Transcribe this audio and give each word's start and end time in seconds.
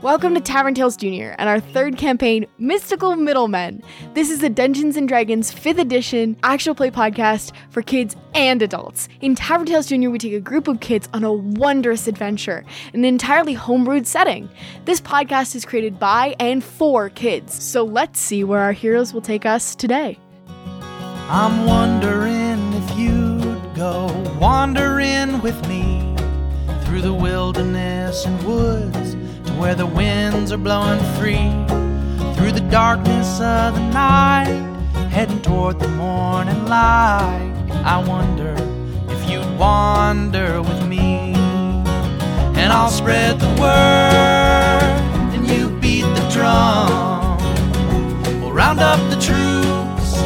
Welcome 0.00 0.36
to 0.36 0.40
Tavern 0.40 0.74
Tales 0.74 0.96
Jr. 0.96 1.34
and 1.38 1.48
our 1.48 1.58
third 1.58 1.96
campaign, 1.96 2.46
Mystical 2.56 3.16
Middlemen. 3.16 3.82
This 4.14 4.30
is 4.30 4.44
a 4.44 4.48
Dungeons 4.48 4.96
and 4.96 5.08
Dragons 5.08 5.52
5th 5.52 5.80
edition 5.80 6.36
actual 6.44 6.76
play 6.76 6.92
podcast 6.92 7.50
for 7.70 7.82
kids 7.82 8.14
and 8.32 8.62
adults. 8.62 9.08
In 9.22 9.34
Tavern 9.34 9.66
Tales 9.66 9.88
Jr., 9.88 10.08
we 10.08 10.20
take 10.20 10.34
a 10.34 10.40
group 10.40 10.68
of 10.68 10.78
kids 10.78 11.08
on 11.12 11.24
a 11.24 11.32
wondrous 11.32 12.06
adventure 12.06 12.64
in 12.94 13.00
an 13.00 13.06
entirely 13.06 13.56
homebrewed 13.56 14.06
setting. 14.06 14.48
This 14.84 15.00
podcast 15.00 15.56
is 15.56 15.64
created 15.64 15.98
by 15.98 16.36
and 16.38 16.62
for 16.62 17.10
kids, 17.10 17.60
so 17.60 17.82
let's 17.82 18.20
see 18.20 18.44
where 18.44 18.60
our 18.60 18.70
heroes 18.72 19.12
will 19.12 19.20
take 19.20 19.44
us 19.44 19.74
today. 19.74 20.16
I'm 21.28 21.66
wondering 21.66 22.72
if 22.72 22.96
you'd 22.96 23.74
go 23.74 24.06
wandering 24.40 25.42
with 25.42 25.60
me 25.68 26.14
through 26.84 27.02
the 27.02 27.12
wilderness 27.12 28.24
and 28.24 28.40
woods 28.46 29.16
where 29.58 29.74
the 29.74 29.86
winds 29.86 30.52
are 30.52 30.58
blowing 30.58 31.00
free. 31.18 31.50
Through 32.36 32.52
the 32.52 32.66
darkness 32.70 33.40
of 33.40 33.74
the 33.74 33.90
night, 33.90 34.54
heading 35.10 35.42
toward 35.42 35.80
the 35.80 35.88
morning 35.88 36.64
light. 36.66 37.52
I 37.84 37.98
wonder 38.06 38.54
if 39.08 39.28
you'd 39.28 39.58
wander 39.58 40.62
with 40.62 40.86
me. 40.86 41.34
And 42.60 42.72
I'll 42.72 42.90
spread 42.90 43.40
the 43.40 43.48
word, 43.60 45.34
and 45.34 45.48
you 45.48 45.70
beat 45.80 46.02
the 46.02 46.28
drum. 46.32 47.38
We'll 48.40 48.52
round 48.52 48.78
up 48.78 49.00
the 49.10 49.20
troops 49.20 50.16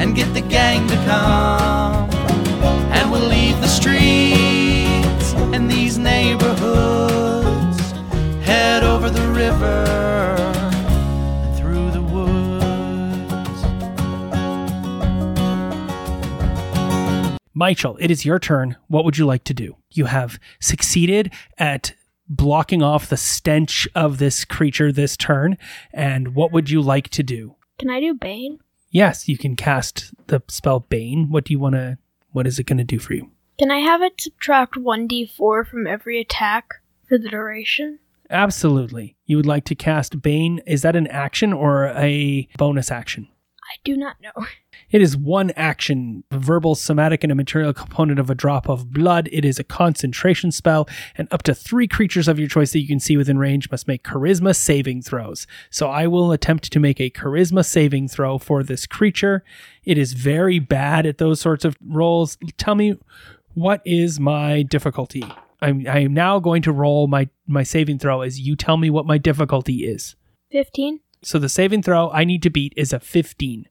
and 0.00 0.14
get 0.14 0.32
the 0.34 0.40
gang 0.40 0.86
to 0.86 0.96
come. 1.04 1.87
Michael, 17.58 17.96
it 17.98 18.08
is 18.08 18.24
your 18.24 18.38
turn. 18.38 18.76
What 18.86 19.04
would 19.04 19.18
you 19.18 19.26
like 19.26 19.42
to 19.42 19.52
do? 19.52 19.74
You 19.90 20.04
have 20.04 20.38
succeeded 20.60 21.32
at 21.58 21.92
blocking 22.28 22.84
off 22.84 23.08
the 23.08 23.16
stench 23.16 23.88
of 23.96 24.18
this 24.18 24.44
creature 24.44 24.92
this 24.92 25.16
turn, 25.16 25.58
and 25.92 26.36
what 26.36 26.52
would 26.52 26.70
you 26.70 26.80
like 26.80 27.08
to 27.08 27.24
do? 27.24 27.56
Can 27.80 27.90
I 27.90 27.98
do 27.98 28.14
Bane? 28.14 28.60
Yes, 28.92 29.26
you 29.26 29.36
can 29.36 29.56
cast 29.56 30.14
the 30.28 30.40
spell 30.46 30.86
Bane. 30.88 31.30
What 31.30 31.46
do 31.46 31.52
you 31.52 31.58
want 31.58 31.74
to? 31.74 31.98
What 32.30 32.46
is 32.46 32.60
it 32.60 32.66
going 32.66 32.78
to 32.78 32.84
do 32.84 33.00
for 33.00 33.14
you? 33.14 33.32
Can 33.58 33.72
I 33.72 33.78
have 33.78 34.02
it 34.02 34.20
subtract 34.20 34.74
1d4 34.74 35.66
from 35.66 35.88
every 35.88 36.20
attack 36.20 36.74
for 37.08 37.18
the 37.18 37.28
duration? 37.28 37.98
Absolutely. 38.30 39.16
You 39.26 39.36
would 39.36 39.46
like 39.46 39.64
to 39.64 39.74
cast 39.74 40.22
Bane. 40.22 40.60
Is 40.64 40.82
that 40.82 40.94
an 40.94 41.08
action 41.08 41.52
or 41.52 41.86
a 41.86 42.48
bonus 42.56 42.92
action? 42.92 43.26
I 43.64 43.78
do 43.82 43.96
not 43.96 44.14
know. 44.20 44.46
It 44.90 45.02
is 45.02 45.16
one 45.16 45.50
action, 45.50 46.24
verbal, 46.30 46.74
somatic, 46.74 47.22
and 47.22 47.30
a 47.30 47.34
material 47.34 47.74
component 47.74 48.18
of 48.18 48.30
a 48.30 48.34
drop 48.34 48.68
of 48.68 48.90
blood. 48.90 49.28
It 49.30 49.44
is 49.44 49.58
a 49.58 49.64
concentration 49.64 50.50
spell, 50.50 50.88
and 51.16 51.28
up 51.30 51.42
to 51.44 51.54
three 51.54 51.86
creatures 51.86 52.26
of 52.26 52.38
your 52.38 52.48
choice 52.48 52.72
that 52.72 52.80
you 52.80 52.88
can 52.88 53.00
see 53.00 53.16
within 53.16 53.38
range 53.38 53.70
must 53.70 53.86
make 53.86 54.02
charisma 54.02 54.56
saving 54.56 55.02
throws. 55.02 55.46
So 55.70 55.88
I 55.90 56.06
will 56.06 56.32
attempt 56.32 56.72
to 56.72 56.80
make 56.80 57.00
a 57.00 57.10
charisma 57.10 57.64
saving 57.64 58.08
throw 58.08 58.38
for 58.38 58.62
this 58.62 58.86
creature. 58.86 59.44
It 59.84 59.98
is 59.98 60.14
very 60.14 60.58
bad 60.58 61.04
at 61.04 61.18
those 61.18 61.40
sorts 61.40 61.64
of 61.64 61.76
rolls. 61.86 62.38
Tell 62.56 62.74
me, 62.74 62.96
what 63.54 63.82
is 63.84 64.18
my 64.18 64.62
difficulty? 64.62 65.24
I'm, 65.60 65.86
I 65.88 65.98
am 66.00 66.14
now 66.14 66.38
going 66.38 66.62
to 66.62 66.72
roll 66.72 67.08
my, 67.08 67.28
my 67.46 67.62
saving 67.62 67.98
throw 67.98 68.22
as 68.22 68.40
you 68.40 68.56
tell 68.56 68.76
me 68.76 68.90
what 68.90 69.06
my 69.06 69.18
difficulty 69.18 69.84
is. 69.84 70.16
15? 70.50 71.00
So 71.22 71.38
the 71.38 71.48
saving 71.48 71.82
throw 71.82 72.10
I 72.10 72.24
need 72.24 72.42
to 72.44 72.50
beat 72.50 72.72
is 72.76 72.92
a 72.92 73.00
15. 73.00 73.66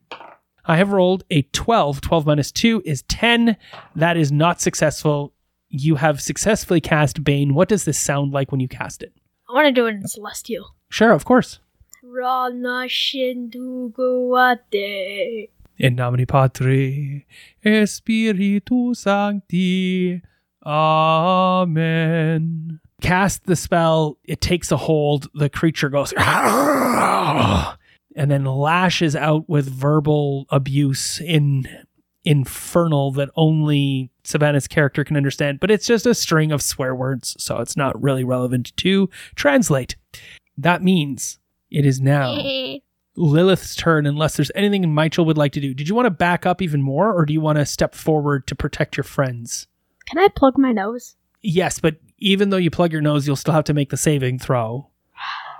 I 0.68 0.78
have 0.78 0.92
rolled 0.92 1.24
a 1.32 1.42
12. 1.44 2.02
12 2.02 2.26
minus 2.26 2.52
2 2.52 2.82
is 2.86 3.04
10. 3.04 3.56
That 3.96 4.18
is 4.18 4.34
not 4.34 4.60
successful. 4.60 5.34
You 5.70 5.96
have 5.96 6.22
successfully 6.22 6.82
cast 6.82 7.24
Bane. 7.24 7.54
What 7.54 7.70
does 7.70 7.86
this 7.86 7.98
sound 7.98 8.34
like 8.34 8.52
when 8.52 8.60
you 8.60 8.68
cast 8.68 9.02
it? 9.02 9.14
I 9.50 9.54
want 9.54 9.68
to 9.68 9.72
do 9.72 9.86
it 9.88 9.96
in 9.96 10.06
Celestial. 10.08 10.76
Sure, 10.90 11.14
of 11.14 11.24
course. 11.24 11.60
Rana 12.04 12.88
Shinduguate. 12.88 15.50
In 15.78 15.96
nomine 15.96 16.26
Patri, 16.26 17.26
et 17.64 17.86
Spiritus 17.86 19.00
Sancti. 19.00 20.22
Amen. 20.66 22.82
Cast 23.00 23.46
the 23.46 23.56
spell. 23.56 24.18
It 24.26 24.42
takes 24.42 24.72
a 24.72 24.78
hold. 24.78 25.30
The 25.34 25.50
creature 25.50 25.90
goes 25.90 26.14
and 28.18 28.32
then 28.32 28.44
lashes 28.44 29.16
out 29.16 29.48
with 29.48 29.70
verbal 29.70 30.48
abuse 30.50 31.22
in 31.22 31.68
infernal 32.26 33.12
that 33.14 33.30
only 33.36 34.12
Savannah's 34.24 34.68
character 34.68 35.06
can 35.06 35.16
understand. 35.16 35.62
But 35.62 35.72
it's 35.72 35.86
just 35.86 36.06
a 36.06 36.14
string 36.14 36.52
of 36.52 36.62
swear 36.62 36.94
words, 36.94 37.38
so 37.40 37.60
it's 37.60 37.78
not 37.78 38.02
really 38.02 38.26
relevant 38.26 38.76
to 38.78 39.10
translate. 39.36 39.96
That 40.58 40.84
means 40.84 41.40
it 41.70 41.86
is 41.86 42.02
now 42.02 42.36
Lilith's 43.16 43.76
turn, 43.76 44.06
unless 44.06 44.36
there's 44.36 44.52
anything 44.56 44.94
Michael 44.94 45.26
would 45.26 45.38
like 45.38 45.54
to 45.54 45.62
do. 45.62 45.74
Did 45.74 45.88
you 45.88 45.96
want 45.96 46.08
to 46.08 46.12
back 46.12 46.46
up 46.46 46.62
even 46.62 46.82
more, 46.82 47.14
or 47.14 47.26
do 47.26 47.34
you 47.34 47.42
want 47.42 47.60
to 47.60 47.66
step 47.66 47.96
forward 47.96 48.48
to 48.48 48.56
protect 48.56 48.98
your 48.98 49.04
friends? 49.04 49.68
Can 50.08 50.20
I 50.20 50.28
plug 50.36 50.58
my 50.58 50.72
nose? 50.72 51.16
Yes, 51.42 51.80
but 51.80 51.96
even 52.18 52.50
though 52.50 52.58
you 52.58 52.72
plug 52.72 52.92
your 52.92 53.02
nose, 53.02 53.28
you'll 53.28 53.36
still 53.36 53.54
have 53.54 53.66
to 53.66 53.74
make 53.74 53.90
the 53.90 53.98
saving 53.98 54.40
throw. 54.40 54.90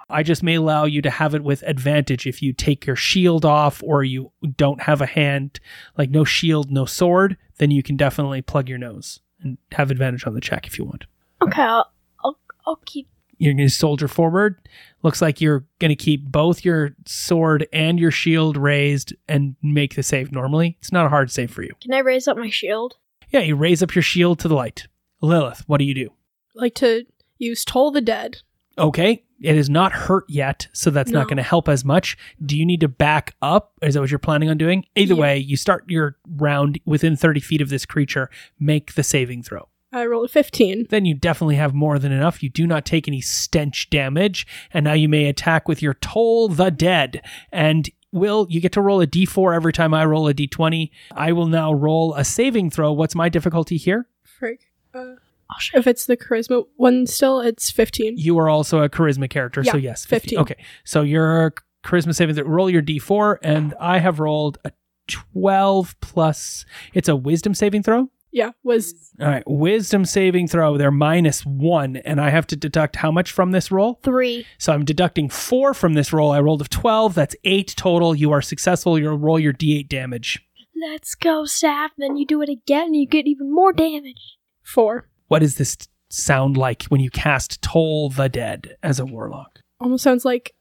I 0.10 0.24
just 0.24 0.44
may 0.44 0.56
allow 0.56 0.86
you 0.86 1.02
to 1.02 1.10
have 1.10 1.36
it 1.36 1.44
with 1.44 1.64
advantage 1.64 2.26
if 2.26 2.42
you 2.42 2.54
take 2.54 2.86
your 2.86 2.96
shield 2.96 3.46
off 3.46 3.84
or 3.84 4.04
you 4.04 4.32
don't 4.56 4.82
have 4.84 5.02
a 5.02 5.06
hand, 5.06 5.60
like 5.98 6.10
no 6.10 6.24
shield, 6.24 6.72
no 6.72 6.86
sword, 6.86 7.38
then 7.58 7.72
you 7.72 7.84
can 7.84 7.98
definitely 7.98 8.42
plug 8.42 8.70
your 8.70 8.78
nose 8.78 9.20
and 9.42 9.58
have 9.74 9.92
advantage 9.92 10.26
on 10.26 10.34
the 10.34 10.42
check 10.42 10.66
if 10.66 10.78
you 10.80 10.86
want. 10.86 11.06
Okay, 11.42 11.62
I'll, 11.62 11.92
I'll, 12.24 12.40
I'll 12.66 12.80
keep. 12.86 13.08
You're 13.38 13.54
going 13.54 13.68
to 13.68 13.74
soldier 13.74 14.08
forward. 14.08 14.60
Looks 15.04 15.22
like 15.22 15.40
you're 15.42 15.66
going 15.80 15.90
to 15.90 15.96
keep 15.96 16.24
both 16.24 16.66
your 16.66 16.96
sword 17.06 17.68
and 17.72 18.00
your 18.00 18.10
shield 18.10 18.58
raised 18.58 19.14
and 19.28 19.56
make 19.62 19.96
the 19.96 20.02
save 20.02 20.32
normally. 20.32 20.78
It's 20.80 20.92
not 20.92 21.06
a 21.06 21.10
hard 21.10 21.30
save 21.30 21.52
for 21.52 21.62
you. 21.62 21.74
Can 21.82 21.94
I 21.94 22.00
raise 22.00 22.28
up 22.28 22.38
my 22.38 22.50
shield? 22.50 22.96
Yeah, 23.30 23.42
you 23.42 23.56
raise 23.56 23.84
up 23.84 23.94
your 23.94 24.02
shield 24.02 24.40
to 24.40 24.48
the 24.48 24.56
light. 24.56 24.88
Lilith, 25.22 25.64
what 25.68 25.78
do 25.78 25.86
you 25.86 25.94
do? 25.94 26.10
like 26.58 26.74
to 26.76 27.06
use 27.38 27.64
Toll 27.64 27.92
the 27.92 28.02
Dead. 28.02 28.38
Okay, 28.78 29.24
it 29.42 29.56
is 29.56 29.70
not 29.70 29.92
hurt 29.92 30.26
yet, 30.28 30.68
so 30.74 30.90
that's 30.90 31.12
not 31.12 31.28
going 31.28 31.38
to 31.38 31.44
help 31.44 31.70
as 31.70 31.86
much. 31.86 32.18
Do 32.44 32.58
you 32.58 32.66
need 32.66 32.80
to 32.82 32.88
back 32.88 33.36
up? 33.42 33.74
Is 33.82 33.94
that 33.94 34.02
what 34.02 34.10
you're 34.10 34.20
planning 34.20 34.50
on 34.50 34.58
doing? 34.58 34.86
Either 34.96 35.14
Yeah. 35.14 35.20
way, 35.22 35.38
you 35.38 35.58
start 35.58 35.84
your 35.88 36.18
round 36.28 36.80
within 36.86 37.16
30 37.16 37.40
feet 37.40 37.62
of 37.62 37.70
this 37.70 37.86
creature, 37.86 38.30
make 38.60 38.94
the 38.96 39.04
saving 39.04 39.44
throw. 39.44 39.68
I 39.94 40.06
rolled 40.06 40.26
a 40.26 40.28
15. 40.28 40.88
Then 40.90 41.06
you 41.06 41.14
definitely 41.16 41.56
have 41.56 41.74
more 41.74 41.98
than 41.98 42.12
enough. 42.12 42.44
You 42.44 42.50
do 42.50 42.68
not 42.68 42.86
take 42.86 43.08
any 43.08 43.22
stench 43.22 43.90
damage, 43.90 44.46
and 44.74 44.84
now 44.84 44.94
you 44.94 45.08
may 45.08 45.26
attack 45.26 45.68
with 45.68 45.82
your 45.82 45.94
Toll 45.96 46.50
the 46.50 46.70
Dead. 46.70 47.22
And 47.52 47.90
Will, 48.14 48.48
you 48.50 48.60
get 48.62 48.72
to 48.72 48.82
roll 48.82 49.02
a 49.02 49.08
d4 49.08 49.54
every 49.56 49.74
time 49.74 49.94
I 49.94 50.06
roll 50.06 50.28
a 50.28 50.34
d20. 50.34 50.90
I 51.14 51.32
will 51.34 51.48
now 51.48 51.74
roll 51.74 52.14
a 52.16 52.24
saving 52.24 52.70
throw. 52.70 52.92
What's 52.92 53.16
my 53.16 53.30
difficulty 53.30 53.78
here? 53.78 54.08
Frick. 54.24 54.72
Uh, 54.94 55.16
I'll 55.50 55.80
if 55.80 55.88
it's 55.88 56.06
the 56.06 56.18
charisma 56.18 56.66
one 56.76 57.08
still, 57.08 57.40
it's 57.40 57.72
15. 57.72 58.18
You 58.18 58.38
are 58.40 58.50
also 58.50 58.84
a 58.84 58.90
charisma 58.90 59.30
character, 59.30 59.64
so 59.64 59.78
yes, 59.78 60.06
15. 60.06 60.40
Okay, 60.40 60.64
so 60.84 61.02
your 61.02 61.54
charisma 61.84 62.14
saving 62.14 62.36
throw. 62.36 62.46
Roll 62.46 62.70
your 62.70 62.82
d4, 62.82 63.38
and 63.42 63.74
I 63.80 64.00
have 64.00 64.20
rolled 64.20 64.58
a 64.66 64.72
12 65.08 65.96
plus. 66.02 66.66
It's 66.94 67.08
a 67.08 67.16
wisdom 67.16 67.54
saving 67.54 67.84
throw. 67.84 68.10
Yeah, 68.32 68.52
was 68.64 68.94
All 69.22 69.28
right, 69.28 69.44
wisdom 69.48 70.06
saving 70.06 70.50
throw. 70.50 70.78
They're 70.78 70.92
minus 70.92 71.46
one, 71.46 71.98
and 71.98 72.20
I 72.20 72.30
have 72.30 72.46
to 72.48 72.56
deduct 72.56 72.98
how 72.98 73.10
much 73.10 73.32
from 73.32 73.52
this 73.52 73.72
roll? 73.72 74.00
Three. 74.04 74.46
So 74.58 74.74
I'm 74.74 74.84
deducting 74.86 75.30
four 75.30 75.74
from 75.74 75.94
this 75.94 76.12
roll. 76.12 76.32
I 76.32 76.42
rolled 76.42 76.62
a 76.62 76.66
12. 76.66 77.16
That's 77.16 77.36
eight 77.46 77.74
total. 77.78 78.14
You 78.14 78.32
are 78.34 78.42
successful. 78.42 79.00
You'll 79.00 79.18
roll 79.18 79.40
your 79.40 79.54
d8 79.54 79.88
damage. 79.88 80.46
Let's 80.80 81.16
go, 81.16 81.44
Saf. 81.44 81.90
Then 81.98 82.18
you 82.18 82.26
do 82.26 82.42
it 82.42 82.50
again 82.50 82.88
and 82.88 82.96
you 82.96 83.08
get 83.08 83.28
even 83.28 83.52
more 83.52 83.74
damage. 83.74 84.38
4. 84.64 85.10
What 85.28 85.40
does 85.40 85.56
this 85.56 85.78
sound 86.10 86.58
like 86.58 86.84
when 86.84 87.02
you 87.02 87.10
cast 87.10 87.62
Toll 87.62 88.10
the 88.10 88.30
Dead 88.30 88.78
as 88.82 89.00
a 89.00 89.06
warlock? 89.06 89.62
Almost 89.80 90.04
sounds 90.04 90.26
like 90.26 90.56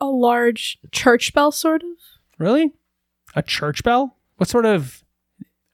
a 0.00 0.06
large 0.06 0.78
church 0.92 1.32
bell, 1.32 1.50
sort 1.52 1.82
of. 1.82 1.88
Really? 2.38 2.72
A 3.34 3.42
church 3.42 3.82
bell? 3.82 4.16
What 4.36 4.48
sort 4.48 4.66
of 4.66 5.04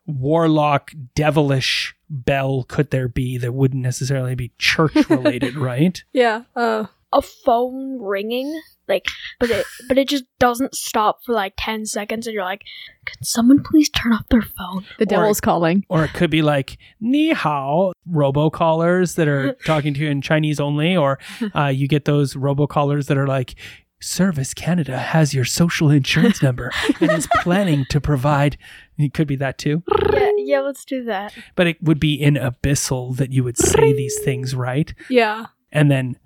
warlock, 0.06 0.92
devilish 1.14 1.94
bell 2.08 2.64
could 2.64 2.90
there 2.90 3.08
be 3.08 3.38
that 3.38 3.52
wouldn't 3.52 3.82
necessarily 3.82 4.34
be 4.34 4.52
church 4.58 5.08
related, 5.08 5.56
right? 5.56 6.02
Yeah, 6.12 6.42
uh, 6.54 6.86
a 7.12 7.20
phone 7.22 8.00
ringing, 8.00 8.60
like, 8.88 9.04
but 9.38 9.50
it 9.50 9.66
but 9.88 9.98
it 9.98 10.08
just 10.08 10.24
doesn't 10.38 10.74
stop 10.74 11.18
for 11.24 11.32
like 11.34 11.54
ten 11.56 11.86
seconds, 11.86 12.26
and 12.26 12.34
you're 12.34 12.44
like, 12.44 12.62
can 13.06 13.22
someone 13.24 13.62
please 13.62 13.88
turn 13.90 14.12
off 14.12 14.26
their 14.30 14.42
phone? 14.42 14.84
The 14.98 15.06
devil's 15.06 15.40
calling. 15.40 15.84
Or 15.88 16.04
it 16.04 16.12
could 16.12 16.30
be 16.30 16.42
like 16.42 16.78
ni 17.00 17.30
hao 17.32 17.92
robocallers 18.08 19.16
that 19.16 19.28
are 19.28 19.52
talking 19.66 19.94
to 19.94 20.00
you 20.00 20.08
in 20.10 20.20
Chinese 20.22 20.60
only, 20.60 20.96
or 20.96 21.18
uh, 21.54 21.66
you 21.66 21.88
get 21.88 22.04
those 22.04 22.34
robocallers 22.34 23.06
that 23.06 23.18
are 23.18 23.26
like. 23.26 23.54
Service 24.02 24.54
Canada 24.54 24.96
has 24.96 25.34
your 25.34 25.44
social 25.44 25.90
insurance 25.90 26.42
number 26.48 26.70
and 27.02 27.10
is 27.10 27.28
planning 27.42 27.84
to 27.90 28.00
provide. 28.00 28.56
It 28.96 29.12
could 29.12 29.26
be 29.28 29.36
that 29.36 29.58
too, 29.58 29.82
Yeah, 30.10 30.30
yeah, 30.38 30.60
let's 30.60 30.86
do 30.86 31.04
that. 31.04 31.34
but 31.54 31.66
it 31.66 31.82
would 31.82 32.00
be 32.00 32.14
in 32.14 32.36
abyssal 32.36 33.14
that 33.18 33.30
you 33.30 33.44
would 33.44 33.58
say 33.58 33.92
these 33.92 34.18
things, 34.24 34.54
right? 34.54 34.94
Yeah. 35.10 35.48
And 35.70 35.90
then 35.90 36.16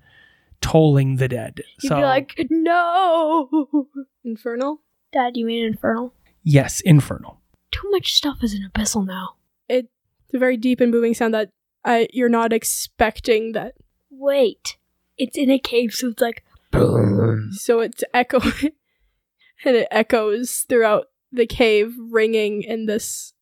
tolling 0.64 1.16
the 1.16 1.28
dead. 1.28 1.62
You'd 1.82 1.90
so 1.90 1.96
be 1.96 2.02
like, 2.02 2.34
no, 2.48 3.88
Infernal. 4.24 4.80
Dad, 5.12 5.36
you 5.36 5.44
mean 5.46 5.64
infernal? 5.64 6.14
yes, 6.42 6.80
infernal. 6.80 7.40
Too 7.70 7.88
much 7.90 8.14
stuff 8.14 8.38
is 8.42 8.54
in 8.54 8.68
abyssal 8.68 9.06
now. 9.06 9.36
It's 9.68 9.88
a 10.32 10.38
very 10.38 10.56
deep 10.56 10.80
and 10.80 10.90
booming 10.90 11.14
sound 11.14 11.34
that 11.34 11.50
uh, 11.84 12.04
you're 12.12 12.28
not 12.28 12.52
expecting 12.52 13.52
that. 13.52 13.74
Wait, 14.10 14.76
it's 15.18 15.36
in 15.36 15.50
a 15.50 15.58
cave, 15.58 15.92
so 15.92 16.08
it's 16.08 16.22
like, 16.22 16.44
So 17.52 17.80
it's 17.80 18.02
echoing, 18.12 18.72
and 19.64 19.76
it 19.76 19.88
echoes 19.90 20.64
throughout 20.68 21.06
the 21.30 21.46
cave, 21.46 21.94
ringing 21.98 22.62
in 22.62 22.86
this 22.86 23.34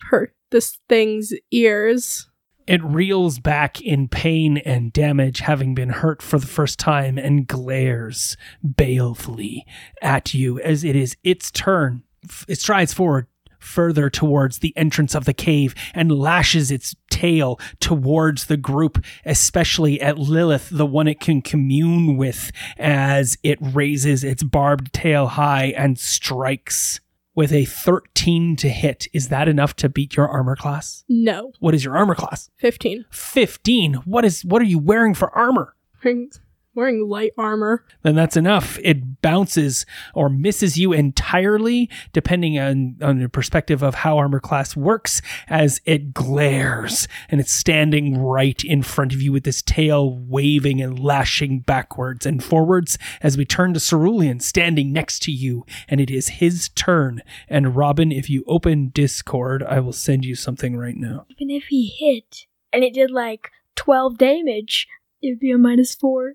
per 0.00 0.32
this 0.50 0.78
thing's 0.88 1.32
ears. 1.50 2.28
It 2.66 2.82
reels 2.82 3.38
back 3.38 3.80
in 3.80 4.08
pain 4.08 4.58
and 4.58 4.92
damage, 4.92 5.40
having 5.40 5.74
been 5.74 5.90
hurt 5.90 6.20
for 6.20 6.38
the 6.38 6.46
first 6.46 6.78
time, 6.78 7.16
and 7.16 7.46
glares 7.46 8.36
balefully 8.62 9.64
at 10.02 10.34
you 10.34 10.58
as 10.60 10.82
it 10.82 10.96
is 10.96 11.16
its 11.22 11.50
turn. 11.50 12.02
It 12.48 12.58
strides 12.58 12.92
forward 12.92 13.28
further 13.60 14.08
towards 14.10 14.58
the 14.58 14.76
entrance 14.76 15.14
of 15.14 15.24
the 15.24 15.34
cave 15.34 15.74
and 15.94 16.12
lashes 16.12 16.70
its 16.70 16.94
tail 17.10 17.58
towards 17.80 18.46
the 18.46 18.56
group, 18.56 19.04
especially 19.24 20.00
at 20.00 20.18
Lilith, 20.18 20.68
the 20.70 20.86
one 20.86 21.08
it 21.08 21.20
can 21.20 21.42
commune 21.42 22.16
with, 22.16 22.52
as 22.78 23.36
it 23.42 23.58
raises 23.60 24.22
its 24.24 24.42
barbed 24.42 24.92
tail 24.92 25.26
high 25.26 25.66
and 25.76 25.98
strikes. 25.98 27.00
With 27.36 27.52
a 27.52 27.66
13 27.66 28.56
to 28.56 28.68
hit, 28.70 29.06
is 29.12 29.28
that 29.28 29.46
enough 29.46 29.76
to 29.76 29.90
beat 29.90 30.16
your 30.16 30.26
armor 30.26 30.56
class? 30.56 31.04
No, 31.06 31.52
What 31.60 31.74
is 31.74 31.84
your 31.84 31.94
armor 31.94 32.14
class? 32.14 32.48
fifteen. 32.56 33.04
15. 33.10 33.94
What 34.06 34.24
is 34.24 34.42
what 34.42 34.62
are 34.62 34.64
you 34.64 34.78
wearing 34.78 35.12
for 35.12 35.28
armor? 35.36 35.76
Wearing, 35.98 36.40
wearing 36.76 37.08
light 37.08 37.32
armor. 37.36 37.84
Then 38.02 38.14
that's 38.14 38.36
enough. 38.36 38.78
It 38.82 39.22
bounces 39.22 39.86
or 40.14 40.28
misses 40.28 40.78
you 40.78 40.92
entirely, 40.92 41.90
depending 42.12 42.58
on, 42.58 42.96
on 43.02 43.18
the 43.18 43.28
perspective 43.28 43.82
of 43.82 43.96
how 43.96 44.18
armor 44.18 44.40
class 44.40 44.76
works, 44.76 45.22
as 45.48 45.80
it 45.84 46.12
glares 46.12 47.08
and 47.28 47.40
it's 47.40 47.52
standing 47.52 48.18
right 48.18 48.62
in 48.64 48.82
front 48.82 49.12
of 49.12 49.22
you 49.22 49.32
with 49.32 49.44
this 49.44 49.62
tail 49.62 50.16
waving 50.16 50.80
and 50.80 50.98
lashing 50.98 51.60
backwards 51.60 52.26
and 52.26 52.44
forwards 52.44 52.98
as 53.22 53.36
we 53.36 53.44
turn 53.44 53.74
to 53.74 53.80
Cerulean 53.80 54.40
standing 54.40 54.92
next 54.92 55.22
to 55.22 55.32
you, 55.32 55.64
and 55.88 56.00
it 56.00 56.10
is 56.10 56.28
his 56.28 56.68
turn. 56.70 57.22
And 57.48 57.76
Robin, 57.76 58.12
if 58.12 58.28
you 58.28 58.44
open 58.46 58.90
Discord, 58.90 59.62
I 59.62 59.80
will 59.80 59.92
send 59.92 60.24
you 60.24 60.34
something 60.34 60.76
right 60.76 60.96
now. 60.96 61.26
even 61.28 61.50
if 61.50 61.64
he 61.68 61.86
hit 61.98 62.46
and 62.72 62.84
it 62.84 62.94
did 62.94 63.10
like 63.10 63.50
12 63.76 64.18
damage, 64.18 64.86
it'd 65.22 65.40
be 65.40 65.50
a 65.50 65.58
minus 65.58 65.94
four. 65.94 66.34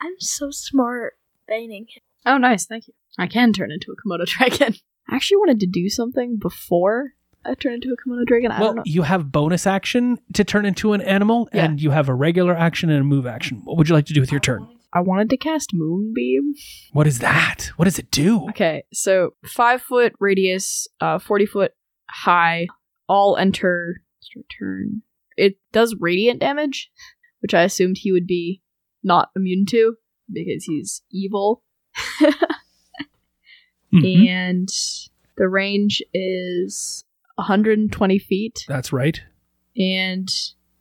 I'm 0.00 0.14
so 0.18 0.50
smart. 0.50 1.14
Baning. 1.48 1.86
Oh, 2.24 2.38
nice. 2.38 2.66
Thank 2.66 2.88
you. 2.88 2.94
I 3.18 3.26
can 3.28 3.52
turn 3.52 3.70
into 3.70 3.92
a 3.92 3.96
Komodo 3.96 4.26
dragon. 4.26 4.74
I 5.08 5.14
actually 5.14 5.36
wanted 5.38 5.60
to 5.60 5.66
do 5.66 5.88
something 5.88 6.36
before 6.40 7.12
I 7.44 7.54
turn 7.54 7.74
into 7.74 7.92
a 7.92 7.96
Komodo 7.96 8.26
dragon. 8.26 8.50
I 8.50 8.58
well, 8.58 8.68
don't 8.70 8.76
know. 8.78 8.82
you 8.84 9.02
have 9.02 9.30
bonus 9.30 9.66
action 9.66 10.18
to 10.34 10.42
turn 10.42 10.66
into 10.66 10.92
an 10.92 11.00
animal, 11.00 11.48
Yeah. 11.52 11.66
and 11.66 11.80
you 11.80 11.90
have 11.92 12.08
a 12.08 12.14
regular 12.14 12.56
action 12.56 12.90
and 12.90 13.00
a 13.00 13.04
move 13.04 13.26
action. 13.26 13.60
What 13.64 13.76
would 13.78 13.88
you 13.88 13.94
like 13.94 14.06
to 14.06 14.12
do 14.14 14.20
with 14.20 14.32
your 14.32 14.40
turn? 14.40 14.66
I 14.92 15.00
wanted 15.00 15.30
to 15.30 15.36
cast 15.36 15.70
Moonbeam. 15.72 16.54
What 16.92 17.06
is 17.06 17.20
that? 17.20 17.70
What 17.76 17.84
does 17.84 17.98
it 17.98 18.10
do? 18.10 18.48
Okay, 18.50 18.82
so 18.92 19.34
five 19.44 19.82
foot 19.82 20.14
radius, 20.18 20.88
uh, 21.00 21.18
40 21.20 21.46
foot 21.46 21.72
high, 22.10 22.66
all 23.08 23.36
enter 23.36 24.02
start 24.20 24.46
turn. 24.58 25.02
It 25.36 25.58
does 25.72 25.94
radiant 26.00 26.40
damage, 26.40 26.90
which 27.40 27.54
I 27.54 27.62
assumed 27.62 27.98
he 27.98 28.10
would 28.10 28.26
be 28.26 28.62
not 29.06 29.30
immune 29.36 29.64
to 29.66 29.96
because 30.30 30.64
he's 30.64 31.02
evil. 31.10 31.62
Mhm. 33.94 34.28
And 34.28 34.68
the 35.36 35.48
range 35.48 36.02
is 36.12 37.04
120 37.36 38.18
feet. 38.18 38.64
That's 38.68 38.92
right. 38.92 39.20
And 39.76 40.28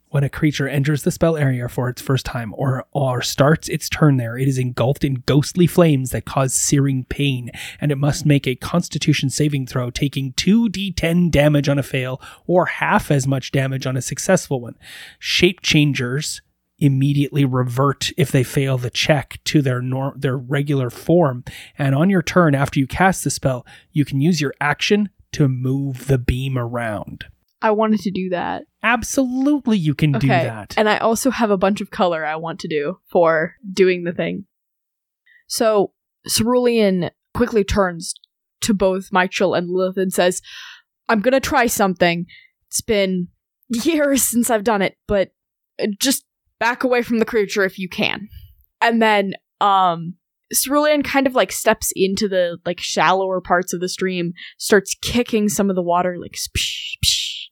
When 0.09 0.23
a 0.23 0.29
creature 0.29 0.67
enters 0.67 1.03
the 1.03 1.11
spell 1.11 1.35
area 1.35 1.67
for 1.67 1.89
its 1.89 2.01
first 2.01 2.25
time 2.25 2.53
or, 2.57 2.85
or 2.93 3.21
starts 3.21 3.67
its 3.67 3.89
turn 3.89 4.15
there, 4.15 4.37
it 4.37 4.47
is 4.47 4.57
engulfed 4.57 5.03
in 5.03 5.23
ghostly 5.25 5.67
flames 5.67 6.11
that 6.11 6.23
cause 6.23 6.53
searing 6.53 7.03
pain, 7.05 7.51
and 7.81 7.91
it 7.91 7.97
must 7.97 8.25
make 8.25 8.47
a 8.47 8.55
constitution 8.55 9.29
saving 9.29 9.67
throw, 9.67 9.89
taking 9.89 10.31
2d10 10.33 11.29
damage 11.31 11.67
on 11.67 11.77
a 11.77 11.83
fail 11.83 12.21
or 12.47 12.65
half 12.65 13.11
as 13.11 13.27
much 13.27 13.51
damage 13.51 13.85
on 13.85 13.97
a 13.97 14.01
successful 14.01 14.61
one. 14.61 14.75
Shape 15.19 15.61
changers 15.61 16.41
immediately 16.77 17.45
revert 17.45 18.11
if 18.17 18.31
they 18.31 18.43
fail 18.43 18.77
the 18.77 18.89
check 18.89 19.39
to 19.45 19.61
their 19.61 19.81
nor- 19.81 20.15
their 20.17 20.37
regular 20.37 20.89
form, 20.89 21.43
and 21.77 21.95
on 21.95 22.09
your 22.09 22.21
turn 22.21 22.55
after 22.55 22.79
you 22.79 22.87
cast 22.87 23.23
the 23.23 23.29
spell, 23.29 23.65
you 23.91 24.05
can 24.05 24.21
use 24.21 24.41
your 24.41 24.53
action 24.59 25.09
to 25.33 25.47
move 25.47 26.07
the 26.07 26.17
beam 26.17 26.57
around. 26.57 27.25
I 27.61 27.71
wanted 27.71 28.01
to 28.01 28.11
do 28.11 28.29
that. 28.29 28.63
Absolutely, 28.83 29.77
you 29.77 29.95
can 29.95 30.11
do 30.13 30.27
that. 30.27 30.73
And 30.77 30.87
I 30.87 30.97
also 30.97 31.31
have 31.31 31.49
a 31.49 31.57
bunch 31.57 31.81
of 31.81 31.89
color 31.89 32.25
I 32.25 32.35
want 32.35 32.59
to 32.59 32.67
do 32.67 32.99
for 33.09 33.55
doing 33.73 34.03
the 34.03 34.11
thing. 34.11 34.45
So 35.47 35.93
Cerulean 36.27 37.11
quickly 37.33 37.63
turns 37.63 38.13
to 38.61 38.73
both 38.73 39.09
Michael 39.11 39.53
and 39.53 39.69
Lilith 39.69 39.97
and 39.97 40.13
says, 40.13 40.41
I'm 41.07 41.21
gonna 41.21 41.39
try 41.39 41.67
something. 41.67 42.25
It's 42.67 42.81
been 42.81 43.29
years 43.69 44.23
since 44.29 44.49
I've 44.49 44.63
done 44.63 44.81
it, 44.81 44.97
but 45.07 45.31
uh, 45.81 45.87
just 45.99 46.24
back 46.59 46.83
away 46.83 47.01
from 47.01 47.19
the 47.19 47.25
creature 47.25 47.63
if 47.63 47.79
you 47.79 47.89
can. 47.89 48.27
And 48.81 49.01
then 49.01 49.33
um 49.61 50.15
Cerulean 50.53 51.03
kind 51.03 51.27
of 51.27 51.33
like 51.33 51.51
steps 51.51 51.91
into 51.95 52.27
the 52.27 52.57
like 52.65 52.79
shallower 52.79 53.41
parts 53.41 53.73
of 53.73 53.79
the 53.79 53.89
stream, 53.89 54.33
starts 54.57 54.95
kicking 55.01 55.49
some 55.49 55.69
of 55.69 55.75
the 55.75 55.81
water 55.81 56.17
like 56.19 56.33
spsh, 56.33 56.97
spsh, 57.03 57.45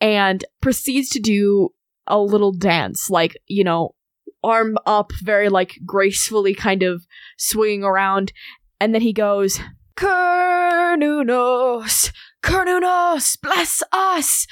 and 0.00 0.44
proceeds 0.60 1.08
to 1.10 1.20
do 1.20 1.70
a 2.06 2.18
little 2.18 2.52
dance, 2.52 3.10
like, 3.10 3.36
you 3.46 3.64
know, 3.64 3.94
arm 4.44 4.76
up, 4.86 5.10
very 5.22 5.48
like 5.48 5.78
gracefully 5.84 6.54
kind 6.54 6.82
of 6.82 7.04
swinging 7.36 7.82
around. 7.82 8.32
And 8.80 8.94
then 8.94 9.02
he 9.02 9.12
goes, 9.12 9.58
Cernunnos, 9.96 12.12
Cernunnos, 12.44 13.40
bless 13.40 13.82
us, 13.92 14.46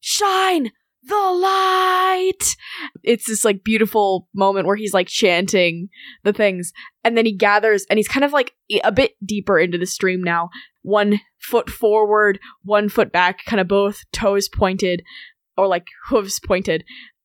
shine 0.00 0.70
the 1.06 1.14
light. 1.14 2.56
It's 3.02 3.26
this 3.26 3.44
like 3.44 3.64
beautiful 3.64 4.28
moment 4.34 4.66
where 4.66 4.76
he's 4.76 4.94
like 4.94 5.08
chanting 5.08 5.88
the 6.24 6.32
things. 6.32 6.72
And 7.04 7.16
then 7.16 7.26
he 7.26 7.32
gathers 7.32 7.86
and 7.88 7.98
he's 7.98 8.08
kind 8.08 8.24
of 8.24 8.32
like 8.32 8.54
a 8.82 8.92
bit 8.92 9.12
deeper 9.24 9.58
into 9.58 9.78
the 9.78 9.86
stream 9.86 10.22
now. 10.22 10.50
One 10.82 11.20
foot 11.38 11.70
forward, 11.70 12.38
one 12.62 12.88
foot 12.88 13.12
back, 13.12 13.44
kind 13.44 13.60
of 13.60 13.68
both 13.68 14.04
toes 14.12 14.48
pointed 14.48 15.02
or 15.56 15.66
like 15.66 15.86
hooves 16.08 16.40
pointed. 16.40 16.84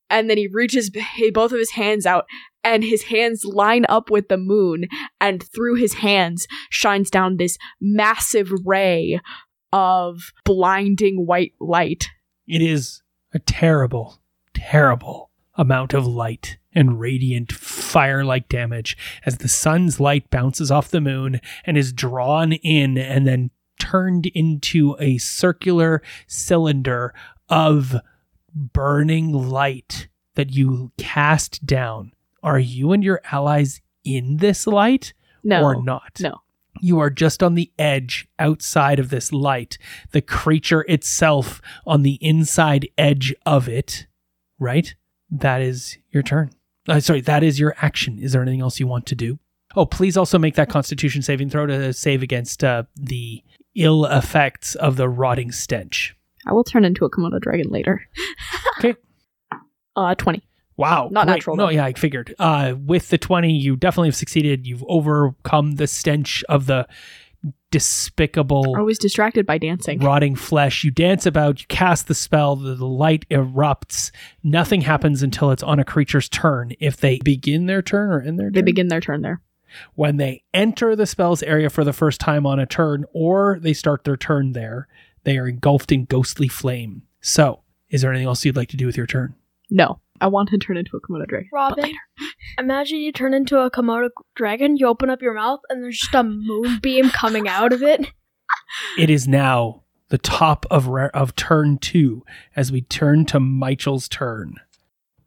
And 0.10 0.30
then 0.30 0.38
he 0.38 0.48
reaches 0.48 0.90
b- 0.90 1.32
both 1.34 1.52
of 1.52 1.60
his 1.60 1.72
hands 1.72 2.06
out, 2.06 2.26
and 2.66 2.84
his 2.84 3.04
hands 3.04 3.46
line 3.46 3.86
up 3.88 4.10
with 4.10 4.28
the 4.28 4.38
moon. 4.38 4.86
And 5.22 5.42
through 5.42 5.76
his 5.76 5.96
hands 5.96 6.48
shines 6.70 7.10
down 7.10 7.38
this 7.38 7.58
massive 7.80 8.52
ray 8.66 9.22
of 9.72 10.20
blinding 10.44 11.26
white 11.26 11.54
light. 11.62 12.08
It 12.46 12.62
is 12.62 13.02
a 13.34 13.40
terrible, 13.40 14.20
terrible 14.54 15.30
amount 15.56 15.94
of 15.94 16.08
light 16.08 16.58
and 16.74 17.00
radiant 17.00 17.52
fire 17.52 18.24
like 18.24 18.48
damage 18.48 18.98
as 19.26 19.38
the 19.40 19.48
sun's 19.48 20.00
light 20.00 20.30
bounces 20.30 20.72
off 20.72 20.90
the 20.90 21.02
moon 21.02 21.42
and 21.66 21.78
is 21.78 21.92
drawn 21.92 22.54
in 22.54 22.98
and 22.98 23.28
then 23.28 23.52
turned 23.80 24.28
into 24.28 24.96
a 25.00 25.18
circular 25.18 26.02
cylinder 26.28 27.14
of 27.50 27.96
burning 28.54 29.32
light 29.34 30.08
that 30.36 30.52
you 30.52 30.92
cast 30.98 31.66
down. 31.66 32.14
Are 32.44 32.60
you 32.60 32.92
and 32.94 33.04
your 33.04 33.22
allies 33.32 33.82
in 34.04 34.38
this 34.38 34.66
light 34.66 35.14
No. 35.44 35.64
or 35.64 35.84
not? 35.84 36.18
No. 36.22 36.42
You 36.82 37.00
are 37.00 37.10
just 37.12 37.44
on 37.44 37.54
the 37.54 37.72
edge 37.78 38.28
outside 38.40 39.00
of 39.00 39.10
this 39.10 39.32
light. 39.32 39.78
The 40.12 40.22
creature 40.22 40.82
itself 40.90 41.62
on 41.86 42.02
the 42.02 42.18
inside 42.22 42.90
edge 42.98 43.34
of 43.46 43.70
it, 43.70 44.08
right? 44.60 44.94
That 45.30 45.62
is 45.62 45.98
your 46.10 46.24
turn. 46.24 46.50
Uh, 46.88 47.00
sorry, 47.00 47.22
that 47.22 47.44
is 47.44 47.60
your 47.60 47.76
action. 47.82 48.18
Is 48.20 48.34
there 48.34 48.42
anything 48.42 48.62
else 48.62 48.80
you 48.80 48.88
want 48.88 49.06
to 49.06 49.16
do? 49.16 49.38
Oh, 49.76 49.86
please 49.86 50.18
also 50.18 50.40
make 50.40 50.56
that 50.56 50.70
Constitution 50.70 51.22
saving 51.22 51.50
throw 51.52 51.68
to 51.68 51.94
save 51.94 52.24
against 52.24 52.64
uh, 52.64 52.84
the 52.96 53.44
ill 53.76 54.06
effects 54.06 54.76
of 54.76 54.98
the 54.98 55.08
rotting 55.08 55.52
stench. 55.52 56.16
I 56.48 56.54
will 56.54 56.64
turn 56.64 56.84
into 56.84 57.06
a 57.06 57.12
Komodo 57.12 57.40
dragon 57.40 57.70
later. 57.70 58.08
Okay. 58.80 58.96
Uh, 59.94 60.16
20. 60.16 60.42
Wow. 60.82 61.10
Not 61.12 61.28
great. 61.28 61.36
natural, 61.36 61.56
No, 61.56 61.66
though. 61.68 61.70
yeah, 61.72 61.86
I 61.86 61.94
figured. 61.94 62.36
Uh, 62.40 62.74
with 62.78 63.10
the 63.10 63.18
20, 63.18 63.52
you 63.54 63.76
definitely 63.76 64.10
have 64.10 64.16
succeeded. 64.16 64.68
You've 64.68 64.84
overcome 64.88 65.74
the 65.76 65.88
stench 65.88 66.44
of 66.50 66.66
the 66.66 66.88
despicable 67.72 68.76
I 68.78 68.82
was 68.82 68.98
distracted 69.00 69.46
by 69.46 69.58
dancing. 69.58 70.00
rotting 70.00 70.36
flesh. 70.36 70.84
You 70.84 70.92
dance 70.92 71.26
about, 71.26 71.62
you 71.62 71.68
cast 71.68 72.08
the 72.08 72.14
spell, 72.14 72.56
the, 72.56 72.76
the 72.76 72.86
light 72.86 73.26
erupts. 73.30 74.12
Nothing 74.44 74.82
happens 74.82 75.24
until 75.24 75.52
it's 75.52 75.64
on 75.64 75.80
a 75.80 75.84
creature's 75.86 76.30
turn. 76.30 76.74
If 76.80 76.98
they 76.98 77.20
begin 77.24 77.66
their 77.66 77.82
turn 77.82 78.12
or 78.12 78.22
end 78.22 78.38
their 78.40 78.48
turn. 78.48 78.54
They 78.54 78.62
begin 78.62 78.88
their 78.90 79.02
turn 79.02 79.22
there. 79.22 79.42
when 79.96 80.18
they 80.18 80.44
enter 80.54 80.96
the 80.96 81.06
spell's 81.06 81.42
area 81.44 81.70
for 81.70 81.84
the 81.84 81.94
first 81.94 82.20
time 82.20 82.46
on 82.46 82.60
a 82.60 82.66
turn 82.66 83.06
or 83.14 83.58
they 83.62 83.74
start 83.74 84.04
their 84.04 84.18
turn 84.18 84.52
there, 84.52 84.88
they 85.24 85.38
are 85.38 85.48
engulfed 85.48 85.92
in 85.92 86.06
ghostly 86.06 86.48
flame. 86.50 87.04
So, 87.22 87.62
is 87.90 88.02
there 88.02 88.12
anything 88.12 88.28
else 88.28 88.44
you'd 88.46 88.56
like 88.58 88.70
to 88.70 88.78
do 88.78 88.86
with 88.86 88.98
your 88.98 89.08
turn? 89.08 89.36
No. 89.70 90.00
I 90.22 90.28
want 90.28 90.50
to 90.50 90.58
turn 90.58 90.78
into 90.78 90.96
a 90.96 91.02
Komodo 91.02 91.28
dragon. 91.28 91.50
Robin, 91.52 91.92
imagine 92.60 93.00
you 93.00 93.12
turn 93.12 93.34
into 93.34 93.60
a 93.60 93.72
Komodo 93.72 94.10
dragon, 94.36 94.78
you 94.78 94.88
open 94.88 95.10
up 95.10 95.22
your 95.22 95.34
mouth, 95.34 95.62
and 95.70 95.84
there's 95.84 96.00
just 96.00 96.14
a 96.14 96.24
moonbeam 96.24 97.10
coming 97.10 97.48
out 97.48 97.74
of 97.74 97.82
it. 97.82 98.08
It 98.98 99.10
is 99.10 99.28
now 99.28 99.84
the 100.10 100.18
top 100.18 100.66
of 100.70 100.88
ra- 100.88 101.10
of 101.14 101.36
turn 101.36 101.78
2 101.80 102.24
as 102.56 102.72
we 102.72 102.82
turn 102.82 103.26
to 103.26 103.40
Michel's 103.40 104.08
turn. 104.08 104.56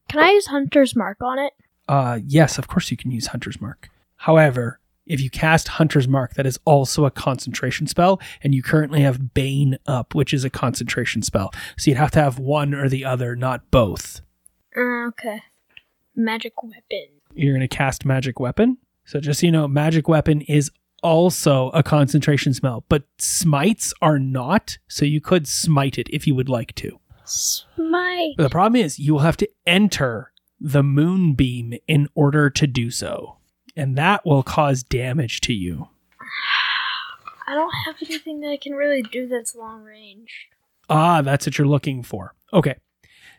Can 0.09 0.21
I 0.21 0.31
use 0.31 0.47
Hunter's 0.47 0.95
Mark 0.95 1.19
on 1.23 1.39
it? 1.39 1.53
Uh 1.89 2.21
yes, 2.25 2.57
of 2.59 2.69
course 2.69 2.91
you 2.91 2.97
can 2.97 3.11
use 3.11 3.27
Hunter's 3.29 3.61
Mark. 3.61 3.91
However, 4.17 4.81
if 5.07 5.21
you 5.21 5.29
cast 5.29 5.69
Hunter's 5.69 6.09
Mark, 6.09 6.35
that 6.35 6.47
is 6.47 6.59
also 6.65 7.05
a 7.05 7.11
concentration 7.11 7.87
spell, 7.87 8.21
and 8.43 8.55
you 8.55 8.63
currently 8.63 9.03
have 9.03 9.35
Bane 9.35 9.77
up, 9.87 10.15
which 10.15 10.33
is 10.33 10.45
a 10.45 10.51
concentration 10.51 11.21
spell. 11.23 11.53
So 11.77 11.91
you'd 11.91 11.99
have 11.99 12.11
to 12.13 12.23
have 12.23 12.39
one 12.39 12.73
or 12.73 12.89
the 12.89 13.05
other, 13.05 13.37
not 13.37 13.71
both. 13.71 14.23
Uh, 14.77 15.07
okay. 15.09 15.43
Magic 16.17 16.63
weapon. 16.63 17.07
you're 17.35 17.53
going 17.55 17.69
to 17.69 17.77
cast 17.77 18.05
magic 18.05 18.39
weapon. 18.41 18.79
So 19.05 19.21
just 19.21 19.41
so 19.41 19.47
you 19.47 19.53
know, 19.53 19.69
magic 19.69 20.09
weapon 20.09 20.41
is 20.43 20.71
also 21.03 21.69
a 21.71 21.83
concentration 21.83 22.55
spell, 22.55 22.85
but 22.89 23.03
smites 23.19 23.93
are 24.01 24.19
not. 24.19 24.79
So 24.89 25.05
you 25.05 25.21
could 25.21 25.47
smite 25.47 25.99
it 25.99 26.09
if 26.11 26.27
you 26.27 26.35
would 26.35 26.49
like 26.49 26.75
to. 26.77 26.99
Smite. 27.25 28.35
But 28.37 28.45
the 28.45 28.51
problem 28.51 28.81
is 28.81 28.99
you 28.99 29.13
will 29.15 29.21
have 29.21 29.37
to 29.39 29.49
enter 29.67 30.33
the 30.61 30.83
moonbeam 30.83 31.75
in 31.87 32.09
order 32.15 32.49
to 32.51 32.67
do 32.67 32.91
so. 32.91 33.37
And 33.77 33.99
that 33.99 34.25
will 34.25 34.43
cause 34.43 34.83
damage 34.83 35.41
to 35.43 35.53
you. 35.53 35.89
I 37.47 37.55
don't 37.55 37.73
have 37.87 37.97
anything 38.03 38.41
that 38.41 38.49
I 38.51 38.57
can 38.57 38.73
really 38.73 39.03
do 39.03 39.27
that's 39.29 39.55
long 39.55 39.83
range. 39.83 40.49
Ah, 40.89 41.21
that's 41.23 41.47
what 41.47 41.59
you're 41.59 41.67
looking 41.67 42.03
for. 42.03 42.35
Okay. 42.53 42.77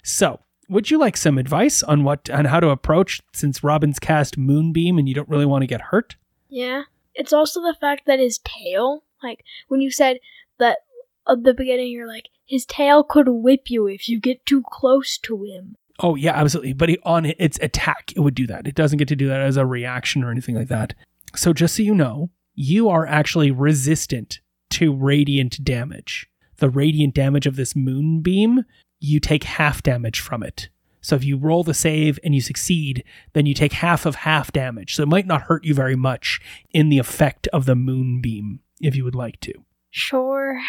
So, 0.04 0.42
would 0.70 0.90
you 0.90 0.98
like 0.98 1.18
some 1.18 1.38
advice 1.38 1.84
on 1.84 2.04
what 2.04 2.30
on 2.30 2.46
how 2.46 2.60
to 2.60 2.70
approach 2.70 3.22
since 3.34 3.64
Robin's 3.64 4.00
cast 4.00 4.38
moonbeam 4.38 4.98
and 4.98 5.08
you 5.08 5.16
don't 5.16 5.30
really 5.30 5.46
want 5.46 5.64
to 5.64 5.68
get 5.68 5.82
hurt? 5.82 6.16
Yeah. 6.50 6.84
It's 7.14 7.34
also 7.34 7.62
the 7.62 7.76
fact 7.80 8.04
that 8.08 8.20
his 8.20 8.40
tail, 8.40 9.04
like 9.24 9.44
when 9.68 9.82
you 9.82 9.90
said 9.92 10.18
that 10.60 10.80
at 11.28 11.44
the 11.44 11.54
beginning, 11.54 11.92
you're 11.92 12.08
like, 12.08 12.30
his 12.46 12.66
tail 12.66 13.04
could 13.04 13.28
whip 13.28 13.70
you 13.70 13.88
if 13.88 14.08
you 14.08 14.20
get 14.20 14.46
too 14.46 14.64
close 14.70 15.18
to 15.20 15.44
him. 15.44 15.78
Oh 16.00 16.16
yeah, 16.16 16.34
absolutely. 16.34 16.74
But 16.74 16.90
it, 16.92 17.00
on 17.04 17.26
its 17.26 17.58
attack, 17.62 18.12
it 18.16 18.20
would 18.20 18.36
do 18.36 18.48
that. 18.48 18.68
It 18.68 18.76
doesn't 18.76 18.98
get 18.98 19.08
to 19.08 19.16
do 19.16 19.28
that 19.30 19.42
as 19.42 19.58
a 19.58 19.66
reaction 19.66 20.24
or 20.24 20.32
anything 20.32 20.56
like 20.56 20.68
that. 20.68 20.94
So 21.36 21.54
just 21.54 21.76
so 21.76 21.84
you 21.84 21.96
know, 21.96 22.30
you 22.54 22.90
are 22.90 23.06
actually 23.06 23.52
resistant 23.52 24.40
to 24.72 24.94
radiant 24.94 25.64
damage. 25.64 26.28
The 26.58 26.70
radiant 26.70 27.14
damage 27.14 27.48
of 27.48 27.56
this 27.56 27.76
moonbeam, 27.76 28.64
you 29.06 29.20
take 29.20 29.44
half 29.44 29.84
damage 29.84 30.20
from 30.20 30.44
it. 30.44 30.70
So 31.02 31.16
if 31.16 31.24
you 31.24 31.38
roll 31.38 31.64
the 31.64 31.76
save 31.76 32.20
and 32.24 32.34
you 32.34 32.42
succeed, 32.42 33.04
then 33.34 33.46
you 33.46 33.54
take 33.54 33.74
half 33.74 34.08
of 34.08 34.16
half 34.16 34.52
damage. 34.52 34.96
So 34.96 35.04
it 35.04 35.10
might 35.10 35.28
not 35.28 35.44
hurt 35.44 35.64
you 35.64 35.76
very 35.76 35.96
much 35.96 36.42
in 36.72 36.90
the 36.90 36.98
effect 36.98 37.48
of 37.50 37.66
the 37.66 37.76
moonbeam 37.76 38.62
if 38.82 38.96
you 38.96 39.04
would 39.04 39.14
like 39.16 39.40
to. 39.42 39.54
Sure. 39.92 40.60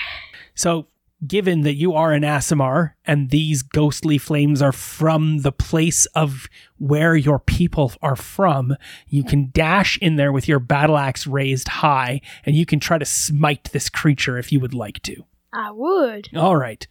So, 0.55 0.89
given 1.27 1.63
that 1.63 1.75
you 1.75 1.95
are 1.95 2.13
an 2.13 2.23
Aasimar 2.23 2.93
and 3.07 3.31
these 3.31 3.63
ghostly 3.63 4.19
flames 4.19 4.61
are 4.61 4.73
from 4.73 5.39
the 5.39 5.51
place 5.51 6.05
of 6.07 6.47
where 6.77 7.17
your 7.17 7.39
people 7.39 7.95
are 8.03 8.15
from, 8.15 8.77
you 9.09 9.25
can 9.25 9.51
dash 9.55 9.99
in 10.03 10.17
there 10.17 10.31
with 10.33 10.47
your 10.47 10.59
battle 10.59 10.99
axe 10.99 11.27
raised 11.27 11.69
high 11.69 12.21
and 12.45 12.55
you 12.55 12.67
can 12.67 12.79
try 12.79 12.99
to 12.99 13.07
smite 13.07 13.71
this 13.73 13.89
creature 13.89 14.37
if 14.37 14.53
you 14.53 14.61
would 14.61 14.75
like 14.75 15.03
to. 15.05 15.25
I 15.53 15.71
would. 15.71 16.29
All 16.37 16.57
right. 16.57 16.87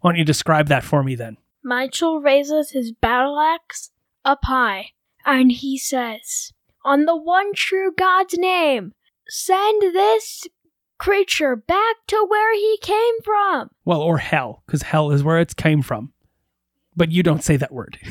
Why 0.00 0.12
don't 0.12 0.18
you 0.18 0.24
describe 0.24 0.68
that 0.68 0.84
for 0.84 1.02
me 1.02 1.14
then? 1.14 1.36
Michael 1.62 2.20
raises 2.20 2.70
his 2.70 2.92
battle 2.92 3.38
axe 3.38 3.90
up 4.24 4.40
high, 4.44 4.90
and 5.24 5.50
he 5.50 5.76
says, 5.76 6.52
On 6.84 7.04
the 7.04 7.16
one 7.16 7.52
true 7.54 7.92
God's 7.96 8.38
name, 8.38 8.92
send 9.28 9.82
this 9.82 10.46
creature 10.98 11.56
back 11.56 11.96
to 12.08 12.26
where 12.28 12.54
he 12.54 12.78
came 12.80 13.14
from. 13.24 13.70
Well, 13.84 14.00
or 14.00 14.18
hell, 14.18 14.62
because 14.66 14.82
hell 14.82 15.10
is 15.10 15.22
where 15.22 15.38
it 15.38 15.56
came 15.56 15.82
from. 15.82 16.12
But 16.96 17.12
you 17.12 17.22
don't 17.22 17.44
say 17.44 17.56
that 17.56 17.72
word. 17.72 17.98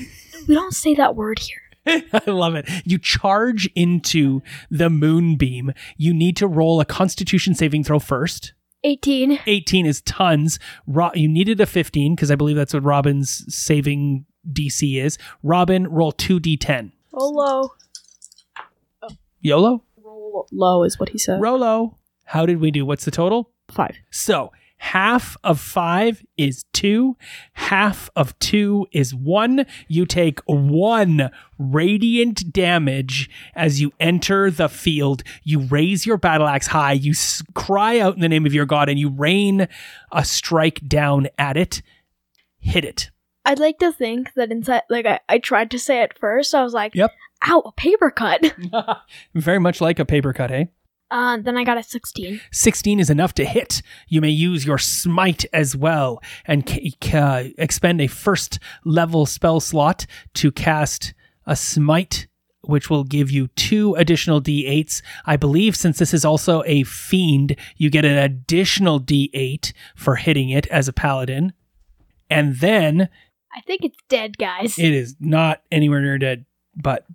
We 0.48 0.56
don't 0.56 0.74
say 0.74 0.96
that 0.96 1.18
word 1.18 1.40
here. 1.40 1.60
I 2.14 2.32
love 2.32 2.56
it. 2.56 2.70
You 2.86 2.98
charge 2.98 3.70
into 3.76 4.42
the 4.72 4.90
moonbeam. 4.90 5.74
You 5.98 6.14
need 6.14 6.38
to 6.38 6.48
roll 6.48 6.80
a 6.80 6.86
constitution 6.86 7.54
saving 7.54 7.84
throw 7.84 8.00
first. 8.00 8.54
18. 8.88 9.40
18 9.46 9.86
is 9.86 10.02
tons. 10.02 10.60
Ro- 10.88 11.12
you 11.14 11.28
needed 11.28 11.60
a 11.60 11.66
15 11.66 12.16
because 12.16 12.32
I 12.32 12.36
believe 12.36 12.56
that's 12.56 12.74
what 12.74 12.84
Robin's 12.84 13.44
saving 13.54 14.26
DC 14.52 15.04
is. 15.04 15.18
Robin, 15.44 15.88
roll 15.88 16.14
2d10. 16.14 16.92
Oh, 17.14 17.30
low. 17.30 17.72
YOLO? 19.42 19.84
Roll 20.02 20.48
low 20.52 20.84
is 20.84 20.98
what 21.00 21.10
he 21.10 21.18
said. 21.18 21.42
Rolo. 21.42 21.98
How 22.26 22.46
did 22.46 22.60
we 22.60 22.72
do? 22.72 22.86
What's 22.86 23.06
the 23.06 23.12
total? 23.12 23.52
Five. 23.70 23.98
So 24.10 24.52
half 24.78 25.36
of 25.44 25.60
five 25.60 26.24
is 26.38 26.64
two. 26.74 27.18
Half 27.54 28.10
of 28.16 28.38
two 28.40 28.88
is 28.92 29.14
one. 29.14 29.66
You 29.88 30.06
take 30.06 30.40
one 30.46 31.30
radiant 31.60 32.52
damage 32.54 33.30
as 33.56 33.82
you 33.82 33.92
enter 34.00 34.50
the 34.52 34.70
field. 34.70 35.24
You 35.44 35.60
raise 35.62 36.06
your 36.06 36.18
battle 36.18 36.48
axe 36.48 36.68
high. 36.68 36.94
You 36.94 37.12
s- 37.12 37.42
cry 37.54 38.00
out 38.00 38.16
in 38.16 38.22
the 38.22 38.30
name 38.30 38.46
of 38.46 38.54
your 38.54 38.66
god 38.66 38.90
and 38.90 39.00
you 39.00 39.10
rain 39.10 39.68
a 40.12 40.24
strike 40.26 40.82
down 40.88 41.28
at 41.38 41.58
it. 41.58 41.82
Hit 42.60 42.86
it. 42.86 43.10
I'd 43.46 43.60
like 43.60 43.78
to 43.80 43.92
think 43.94 44.34
that 44.36 44.52
inside, 44.52 44.82
like, 44.90 45.06
I, 45.06 45.20
I 45.30 45.38
tried 45.40 45.72
to 45.72 45.80
say 45.80 46.02
it 46.04 46.18
first. 46.20 46.54
I 46.54 46.64
was 46.64 46.74
like, 46.74 46.94
Yep. 46.96 47.12
ow, 47.48 47.62
a 47.66 47.72
paper 47.72 48.12
cut. 48.12 48.54
Very 49.34 49.60
much 49.60 49.80
like 49.80 50.00
a 50.00 50.06
paper 50.06 50.34
cut, 50.34 50.52
eh? 50.52 50.66
Uh, 51.10 51.38
then 51.38 51.58
I 51.58 51.64
got 51.64 51.78
a 51.78 51.84
16. 51.84 52.42
16 52.52 53.00
is 53.00 53.10
enough 53.10 53.34
to 53.36 53.46
hit. 53.46 53.82
You 54.10 54.20
may 54.22 54.30
use 54.30 54.66
your 54.66 54.78
smite 54.78 55.46
as 55.54 55.76
well 55.76 56.22
and 56.46 56.68
c- 56.68 56.96
c- 57.02 57.18
uh, 57.18 57.46
expend 57.58 58.02
a 58.02 58.08
first 58.08 58.60
level 58.84 59.26
spell 59.26 59.60
slot 59.60 60.06
to 60.36 60.52
cast 60.52 61.14
a 61.46 61.56
smite, 61.56 62.28
which 62.62 62.90
will 62.90 63.06
give 63.06 63.32
you 63.32 63.48
two 63.56 63.96
additional 63.96 64.42
d8s. 64.42 65.02
I 65.26 65.38
believe 65.38 65.78
since 65.78 65.98
this 65.98 66.14
is 66.14 66.26
also 66.26 66.62
a 66.66 66.84
fiend, 66.84 67.56
you 67.78 67.90
get 67.90 68.04
an 68.04 68.18
additional 68.18 69.00
d8 69.00 69.72
for 69.96 70.16
hitting 70.18 70.50
it 70.50 70.68
as 70.68 70.90
a 70.90 70.94
paladin. 70.94 71.54
And 72.30 72.58
then 72.58 73.08
I 73.56 73.62
think 73.62 73.86
it's 73.86 73.98
dead, 74.10 74.38
guys. 74.38 74.78
it 74.78 74.92
is 74.94 75.16
not 75.22 75.62
anywhere 75.72 76.02
near 76.02 76.18
dead, 76.18 76.46
but 76.76 77.06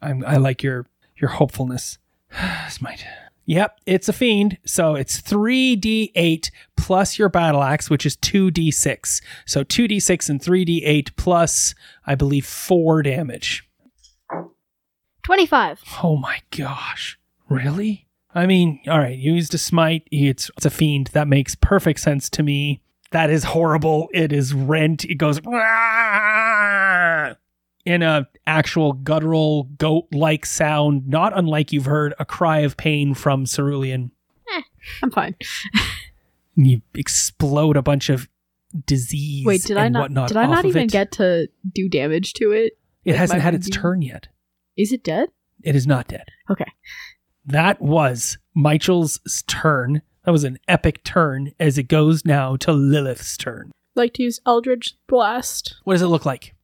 I'm, 0.00 0.24
I 0.24 0.36
like 0.36 0.62
your 0.62 0.86
your 1.16 1.30
hopefulness. 1.30 1.98
Smite. 2.68 3.04
Yep, 3.50 3.80
it's 3.84 4.08
a 4.08 4.12
fiend. 4.12 4.58
So 4.64 4.94
it's 4.94 5.20
3d8 5.20 6.52
plus 6.76 7.18
your 7.18 7.28
battle 7.28 7.64
axe, 7.64 7.90
which 7.90 8.06
is 8.06 8.16
2d6. 8.18 9.20
So 9.44 9.64
2d6 9.64 10.30
and 10.30 10.40
3d8 10.40 11.16
plus, 11.16 11.74
I 12.06 12.14
believe, 12.14 12.46
4 12.46 13.02
damage. 13.02 13.68
25. 15.24 15.82
Oh 16.04 16.16
my 16.16 16.38
gosh. 16.56 17.18
Really? 17.48 18.06
I 18.36 18.46
mean, 18.46 18.82
all 18.86 19.00
right, 19.00 19.18
you 19.18 19.34
used 19.34 19.52
a 19.52 19.58
smite. 19.58 20.06
It's, 20.12 20.48
it's 20.56 20.66
a 20.66 20.70
fiend. 20.70 21.08
That 21.08 21.26
makes 21.26 21.56
perfect 21.56 21.98
sense 21.98 22.30
to 22.30 22.44
me. 22.44 22.80
That 23.10 23.30
is 23.30 23.42
horrible. 23.42 24.10
It 24.14 24.32
is 24.32 24.54
rent. 24.54 25.04
It 25.04 25.16
goes 25.16 25.40
in 27.84 28.02
a 28.02 28.28
actual 28.46 28.92
guttural 28.92 29.64
goat-like 29.78 30.44
sound, 30.46 31.06
not 31.08 31.36
unlike 31.36 31.72
you've 31.72 31.86
heard 31.86 32.14
a 32.18 32.24
cry 32.24 32.60
of 32.60 32.76
pain 32.76 33.14
from 33.14 33.44
Cerulean. 33.46 34.10
Eh, 34.52 34.62
I'm 35.02 35.10
fine. 35.10 35.36
You 36.56 36.82
explode 36.94 37.76
a 37.76 37.82
bunch 37.82 38.08
of 38.10 38.28
disease. 38.86 39.46
Wait, 39.46 39.62
did 39.62 39.76
I 39.76 39.88
not? 39.88 40.12
Did 40.28 40.36
I 40.36 40.46
not 40.46 40.64
even 40.64 40.84
it. 40.84 40.90
get 40.90 41.12
to 41.12 41.48
do 41.72 41.88
damage 41.88 42.34
to 42.34 42.50
it? 42.52 42.76
It 43.04 43.12
Like 43.12 43.18
hasn't 43.20 43.42
had 43.42 43.54
its 43.54 43.68
turn 43.70 44.02
yet. 44.02 44.28
Is 44.76 44.92
it 44.92 45.02
dead? 45.04 45.28
It 45.62 45.74
is 45.76 45.86
not 45.86 46.08
dead. 46.08 46.24
Okay. 46.50 46.70
That 47.46 47.80
was 47.80 48.38
Michel's 48.54 49.20
turn. 49.46 50.02
That 50.24 50.32
was 50.32 50.44
an 50.44 50.58
epic 50.68 51.02
turn 51.04 51.52
as 51.58 51.78
it 51.78 51.84
goes 51.84 52.24
now 52.24 52.56
to 52.56 52.72
Lilith's 52.72 53.36
turn. 53.36 53.70
like 53.96 54.12
to 54.14 54.22
use 54.22 54.40
Eldritch 54.46 54.94
Blast. 55.08 55.76
What 55.84 55.94
does 55.94 56.02
it 56.02 56.06
look 56.08 56.26
like? 56.26 56.54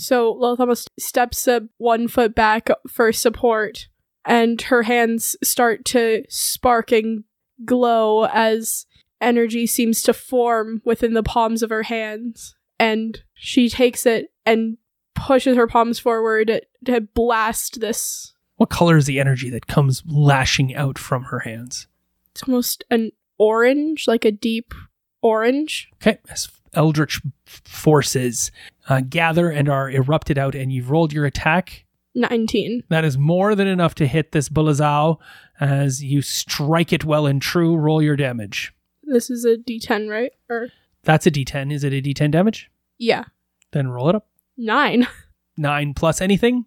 So 0.00 0.32
Lilith 0.32 0.60
almost 0.60 0.88
steps 0.98 1.46
a 1.46 1.68
one 1.76 2.08
foot 2.08 2.34
back 2.34 2.68
for 2.88 3.12
support, 3.12 3.88
and 4.24 4.60
her 4.62 4.84
hands 4.84 5.36
start 5.42 5.84
to 5.86 6.24
spark 6.30 6.90
and 6.90 7.24
glow 7.66 8.24
as 8.24 8.86
energy 9.20 9.66
seems 9.66 10.02
to 10.04 10.14
form 10.14 10.80
within 10.86 11.12
the 11.12 11.22
palms 11.22 11.62
of 11.62 11.68
her 11.68 11.82
hands. 11.82 12.54
And 12.78 13.22
she 13.34 13.68
takes 13.68 14.06
it 14.06 14.32
and 14.46 14.78
pushes 15.14 15.54
her 15.54 15.66
palms 15.66 15.98
forward 15.98 16.62
to 16.86 17.00
blast 17.02 17.80
this. 17.80 18.32
What 18.56 18.70
color 18.70 18.96
is 18.96 19.04
the 19.04 19.20
energy 19.20 19.50
that 19.50 19.66
comes 19.66 20.02
lashing 20.06 20.74
out 20.74 20.98
from 20.98 21.24
her 21.24 21.40
hands? 21.40 21.88
It's 22.30 22.44
almost 22.44 22.84
an 22.90 23.12
orange, 23.36 24.08
like 24.08 24.24
a 24.24 24.32
deep 24.32 24.72
orange. 25.20 25.90
Okay, 25.96 26.18
as 26.30 26.46
eldritch 26.74 27.20
forces 27.46 28.50
uh, 28.88 29.00
gather 29.08 29.50
and 29.50 29.68
are 29.68 29.90
erupted 29.90 30.38
out, 30.38 30.54
and 30.54 30.72
you've 30.72 30.90
rolled 30.90 31.12
your 31.12 31.26
attack. 31.26 31.84
19. 32.14 32.82
That 32.88 33.04
is 33.04 33.16
more 33.16 33.54
than 33.54 33.68
enough 33.68 33.94
to 33.96 34.06
hit 34.06 34.32
this 34.32 34.48
Buluzau 34.48 35.18
as 35.60 36.02
you 36.02 36.22
strike 36.22 36.92
it 36.92 37.04
well 37.04 37.26
and 37.26 37.40
true. 37.40 37.76
Roll 37.76 38.02
your 38.02 38.16
damage. 38.16 38.72
This 39.04 39.30
is 39.30 39.44
a 39.44 39.56
d10, 39.56 40.10
right? 40.10 40.32
Or, 40.48 40.68
That's 41.04 41.26
a 41.26 41.30
d10. 41.30 41.72
Is 41.72 41.84
it 41.84 41.92
a 41.92 42.02
d10 42.02 42.30
damage? 42.32 42.70
yeah. 42.98 43.24
Then 43.72 43.88
roll 43.88 44.08
it 44.08 44.16
up. 44.16 44.26
9. 44.56 45.06
Nine 45.56 45.94
plus 45.94 46.20
anything? 46.20 46.64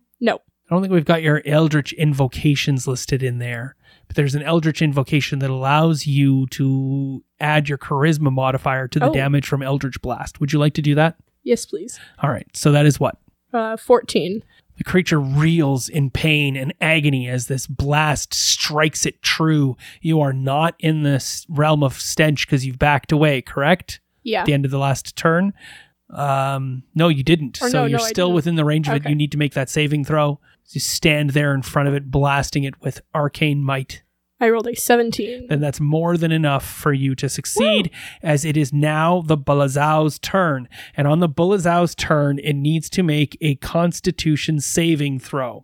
I 0.70 0.75
don't 0.75 0.82
think 0.82 0.93
we've 0.93 1.05
got 1.05 1.22
your 1.22 1.41
Eldritch 1.46 1.93
invocations 1.93 2.88
listed 2.88 3.22
in 3.22 3.38
there, 3.39 3.75
but 4.08 4.15
there's 4.15 4.34
an 4.36 4.41
Eldritch 4.43 4.82
invocation 4.82 5.39
that 5.39 5.50
allows 5.50 6.08
you 6.08 6.48
to 6.48 7.24
add 7.39 7.67
your 7.70 7.77
charisma 7.77 8.32
modifier 8.32 8.88
to 8.88 9.00
the 9.00 9.08
Oh. 9.10 9.13
damage 9.13 9.46
from 9.46 9.62
Eldritch 9.62 10.01
Blast. 10.01 10.39
Would 10.39 10.53
you 10.53 10.60
like 10.60 10.74
to 10.75 10.82
do 10.82 10.96
that? 10.96 11.17
Yes, 11.43 11.65
please. 11.65 12.00
All 12.20 12.29
right, 12.29 12.48
so 12.55 12.72
that 12.72 12.86
is 12.86 13.00
what? 13.00 13.17
Uh, 13.51 13.75
14. 13.77 14.41
The 14.77 14.84
creature 14.84 15.20
reels 15.20 15.89
in 15.89 16.10
pain 16.10 16.55
and 16.55 16.74
agony 16.82 17.27
as 17.27 17.46
this 17.48 17.67
blast 17.67 18.34
strikes 18.34 19.05
it 19.05 19.22
true. 19.22 19.77
You 20.01 20.20
are 20.22 20.34
not 20.34 20.74
in 20.79 21.03
this 21.03 21.46
realm 21.50 21.84
of 21.84 22.00
stench 22.00 22.48
because 22.48 22.65
you've 22.65 22.79
backed 22.79 23.12
away, 23.12 23.41
correct? 23.41 24.00
Yeah. 24.24 24.39
At 24.39 24.46
the 24.48 24.53
end 24.53 24.65
of 24.65 24.72
the 24.72 24.79
last 24.79 25.15
turn. 25.15 25.53
Um, 26.10 26.84
no, 26.96 27.10
you 27.10 27.24
didn't. 27.24 27.62
Or 27.62 27.70
so 27.70 27.82
no, 27.82 27.86
you're 27.86 28.00
no, 28.00 28.05
still 28.05 28.32
within 28.34 28.55
the 28.55 28.65
range 28.65 28.88
of 28.88 28.96
it. 28.96 29.10
You 29.10 29.15
need 29.15 29.32
to 29.34 29.38
make 29.38 29.53
that 29.53 29.70
saving 29.70 30.05
throw. 30.05 30.39
You 30.70 30.79
stand 30.79 31.32
there 31.32 31.53
in 31.53 31.62
front 31.62 31.88
of 31.88 31.93
it, 31.93 32.10
blasting 32.10 32.63
it 32.63 32.82
with 32.82 33.01
arcane 33.13 33.63
might. 33.63 34.03
I 34.39 34.50
rolled 34.50 34.67
a 34.67 34.75
17. 34.75 35.48
Then 35.48 35.62
that's 35.62 35.79
more 35.79 36.17
than 36.17 36.32
enough 36.32 36.65
for 36.65 36.91
you 36.91 37.15
to 37.15 37.29
succeed, 37.29 37.91
as 38.22 38.43
it 38.43 38.58
is 38.58 38.74
now 38.74 39.22
the 39.22 39.38
Buluzau's 39.38 40.20
turn. 40.20 40.67
And 40.98 41.08
on 41.08 41.20
the 41.20 41.29
Buluzau's 41.29 41.96
turn, 41.96 42.39
it 42.39 42.53
needs 42.53 42.89
to 42.89 43.03
make 43.03 43.38
a 43.39 43.55
Constitution 43.55 44.60
saving 44.60 45.20
throw. 45.20 45.63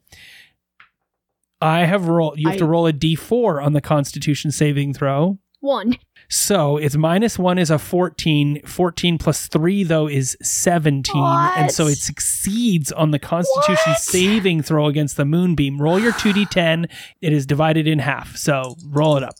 I 1.62 1.86
have 1.86 2.08
rolled. 2.08 2.40
You 2.40 2.48
have 2.48 2.58
to 2.60 2.66
roll 2.66 2.88
a 2.88 2.94
d4 2.94 3.62
on 3.62 3.74
the 3.74 3.82
Constitution 3.82 4.50
saving 4.52 4.94
throw. 4.94 5.40
One. 5.60 5.98
So 6.32 6.78
it's 6.78 6.96
minus 6.96 7.40
one 7.40 7.58
is 7.58 7.72
a 7.72 7.80
14. 7.80 8.62
14 8.66 9.18
plus 9.18 9.48
three, 9.48 9.84
though, 9.84 10.08
is 10.08 10.38
17. 10.42 11.16
And 11.58 11.72
so 11.72 11.88
it 11.88 11.98
succeeds 11.98 12.92
on 12.92 13.12
the 13.12 13.20
Constitution 13.20 13.92
What? 13.94 14.00
saving 14.02 14.62
throw 14.62 14.86
against 14.86 15.18
the 15.18 15.26
moonbeam. 15.26 15.82
Roll 15.82 16.00
your 16.00 16.14
2d10. 16.14 16.86
It 17.22 17.34
is 17.34 17.46
divided 17.48 17.88
in 17.88 18.00
half. 18.00 18.36
So 18.38 18.76
roll 18.86 19.18
it 19.18 19.24
up. 19.24 19.34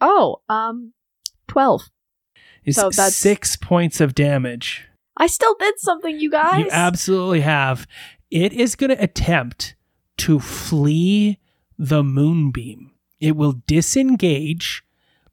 Oh, 0.00 0.40
um, 0.48 0.92
12. 1.48 1.82
Is 2.64 2.76
So 2.76 2.90
that's- 2.90 3.16
six 3.16 3.56
points 3.56 4.00
of 4.00 4.14
damage. 4.14 4.84
I 5.16 5.26
still 5.26 5.56
did 5.58 5.74
something, 5.78 6.20
you 6.20 6.30
guys. 6.30 6.60
You 6.60 6.68
absolutely 6.70 7.40
have. 7.40 7.88
It 8.30 8.52
is 8.52 8.76
going 8.76 8.90
to 8.96 9.02
attempt 9.02 9.74
to 10.18 10.38
flee 10.38 11.38
the 11.76 12.04
moonbeam. 12.04 12.92
It 13.18 13.34
will 13.34 13.60
disengage, 13.66 14.84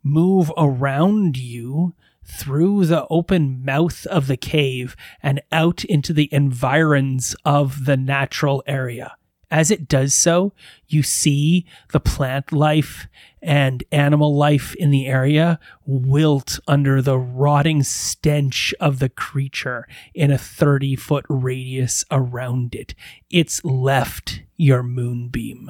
move 0.05 0.51
around 0.55 1.35
you 1.35 1.95
through 2.23 2.85
the 2.85 3.05
open 3.09 3.65
mouth 3.65 4.05
of 4.05 4.27
the 4.27 4.37
cave 4.37 4.95
and 5.21 5.41
out 5.51 5.83
into 5.83 6.13
the 6.13 6.29
environs 6.31 7.35
of 7.43 7.85
the 7.85 7.97
natural 7.97 8.63
area. 8.67 9.15
As 9.51 9.71
it 9.71 9.87
does 9.87 10.13
so, 10.13 10.53
you 10.87 11.03
see 11.03 11.65
the 11.91 11.99
plant 11.99 12.51
life 12.51 13.07
and 13.41 13.83
animal 13.91 14.35
life 14.35 14.75
in 14.75 14.89
the 14.89 15.05
area 15.05 15.59
wilt 15.85 16.59
under 16.67 17.01
the 17.01 17.17
rotting 17.17 17.83
stench 17.83 18.73
of 18.79 18.99
the 18.99 19.09
creature 19.09 19.87
in 20.13 20.31
a 20.31 20.37
30 20.37 20.95
foot 20.95 21.25
radius 21.29 22.03
around 22.11 22.73
it. 22.73 22.95
It's 23.29 23.63
left 23.63 24.41
your 24.55 24.81
moonbeam. 24.81 25.69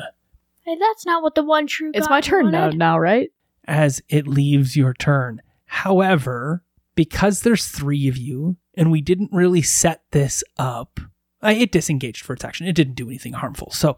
Hey, 0.66 0.78
that's 0.80 1.06
not 1.06 1.22
what 1.22 1.36
the 1.36 1.44
one 1.44 1.68
true 1.68 1.92
It's 1.94 2.08
God 2.08 2.14
my 2.14 2.22
turn 2.22 2.52
now, 2.52 2.70
now, 2.70 2.98
right? 2.98 3.30
As 3.68 4.02
it 4.10 4.28
leaves 4.28 4.76
your 4.76 4.94
turn. 4.94 5.42
However, 5.66 6.64
because 6.96 7.42
there's 7.42 7.68
three 7.68 8.08
of 8.08 8.18
you 8.18 8.58
and 8.76 8.92
we 8.92 9.02
didn't 9.02 9.32
really 9.32 9.62
set 9.62 10.04
this 10.12 10.44
up, 10.58 11.00
it 11.44 11.72
disengaged 11.72 12.24
for 12.26 12.34
its 12.34 12.44
action. 12.44 12.68
It 12.68 12.76
didn't 12.76 12.96
do 12.96 13.08
anything 13.08 13.34
harmful. 13.34 13.72
So 13.72 13.98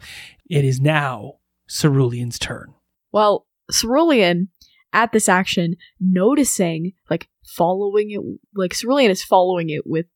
it 0.49 0.65
is 0.65 0.81
now 0.81 1.35
Cerulean's 1.69 2.39
turn. 2.39 2.73
Well, 3.11 3.45
Cerulean, 3.71 4.49
at 4.93 5.11
this 5.11 5.29
action, 5.29 5.75
noticing, 5.99 6.93
like, 7.09 7.29
following 7.45 8.11
it, 8.11 8.21
like, 8.55 8.73
Cerulean 8.73 9.11
is 9.11 9.23
following 9.23 9.69
it 9.69 9.83
with 9.85 10.07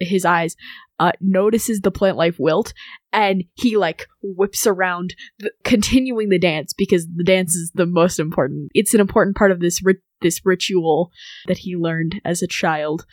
his 0.00 0.24
eyes, 0.24 0.56
uh, 0.98 1.12
notices 1.20 1.80
the 1.80 1.90
plant 1.90 2.16
life 2.16 2.36
wilt, 2.38 2.72
and 3.12 3.44
he, 3.54 3.76
like, 3.76 4.06
whips 4.22 4.66
around, 4.66 5.14
the, 5.38 5.50
continuing 5.64 6.28
the 6.28 6.38
dance, 6.38 6.72
because 6.72 7.06
the 7.14 7.24
dance 7.24 7.54
is 7.54 7.70
the 7.74 7.86
most 7.86 8.18
important. 8.18 8.70
It's 8.74 8.94
an 8.94 9.00
important 9.00 9.36
part 9.36 9.50
of 9.50 9.60
this, 9.60 9.82
rit- 9.82 10.02
this 10.20 10.40
ritual 10.44 11.10
that 11.46 11.58
he 11.58 11.76
learned 11.76 12.20
as 12.24 12.42
a 12.42 12.46
child. 12.46 13.04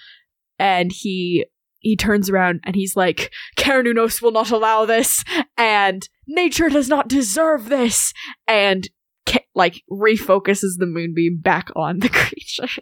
And 0.59 0.91
he, 0.91 1.45
he 1.79 1.97
turns 1.97 2.29
around 2.29 2.61
and 2.63 2.75
he's 2.75 2.95
like, 2.95 3.33
Karanunos 3.57 4.21
will 4.21 4.31
not 4.31 4.51
allow 4.51 4.85
this, 4.85 5.23
and 5.57 6.07
nature 6.27 6.69
does 6.69 6.87
not 6.87 7.07
deserve 7.07 7.69
this, 7.69 8.13
and 8.47 8.89
ca- 9.25 9.45
like 9.53 9.83
refocuses 9.91 10.77
the 10.77 10.85
moonbeam 10.85 11.39
back 11.41 11.69
on 11.75 11.99
the 11.99 12.09
creature. 12.09 12.81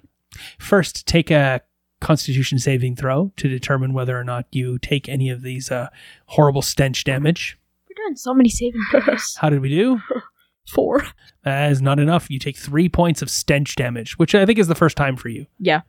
First, 0.60 1.08
take 1.08 1.32
a 1.32 1.62
constitution 2.02 2.60
saving 2.60 2.96
throw 2.98 3.32
to 3.38 3.48
determine 3.48 3.94
whether 3.94 4.20
or 4.20 4.24
not 4.24 4.46
you 4.52 4.78
take 4.80 5.08
any 5.08 5.30
of 5.30 5.42
these 5.42 5.72
uh, 5.72 5.88
horrible 6.26 6.62
stench 6.62 7.04
damage. 7.04 7.58
We're 7.90 8.04
doing 8.04 8.18
so 8.18 8.34
many 8.34 8.50
saving 8.50 8.82
throws. 8.92 9.36
How 9.40 9.50
did 9.50 9.62
we 9.62 9.70
do? 9.70 10.02
Four. 10.70 11.06
That 11.44 11.72
is 11.72 11.82
not 11.82 12.00
enough. 12.00 12.30
You 12.30 12.40
take 12.40 12.58
three 12.58 12.90
points 12.90 13.22
of 13.22 13.30
stench 13.30 13.76
damage, 13.76 14.18
which 14.18 14.36
I 14.36 14.46
think 14.46 14.60
is 14.60 14.68
the 14.68 14.76
first 14.76 14.98
time 14.98 15.16
for 15.16 15.30
you. 15.30 15.46
Yeah. 15.60 15.82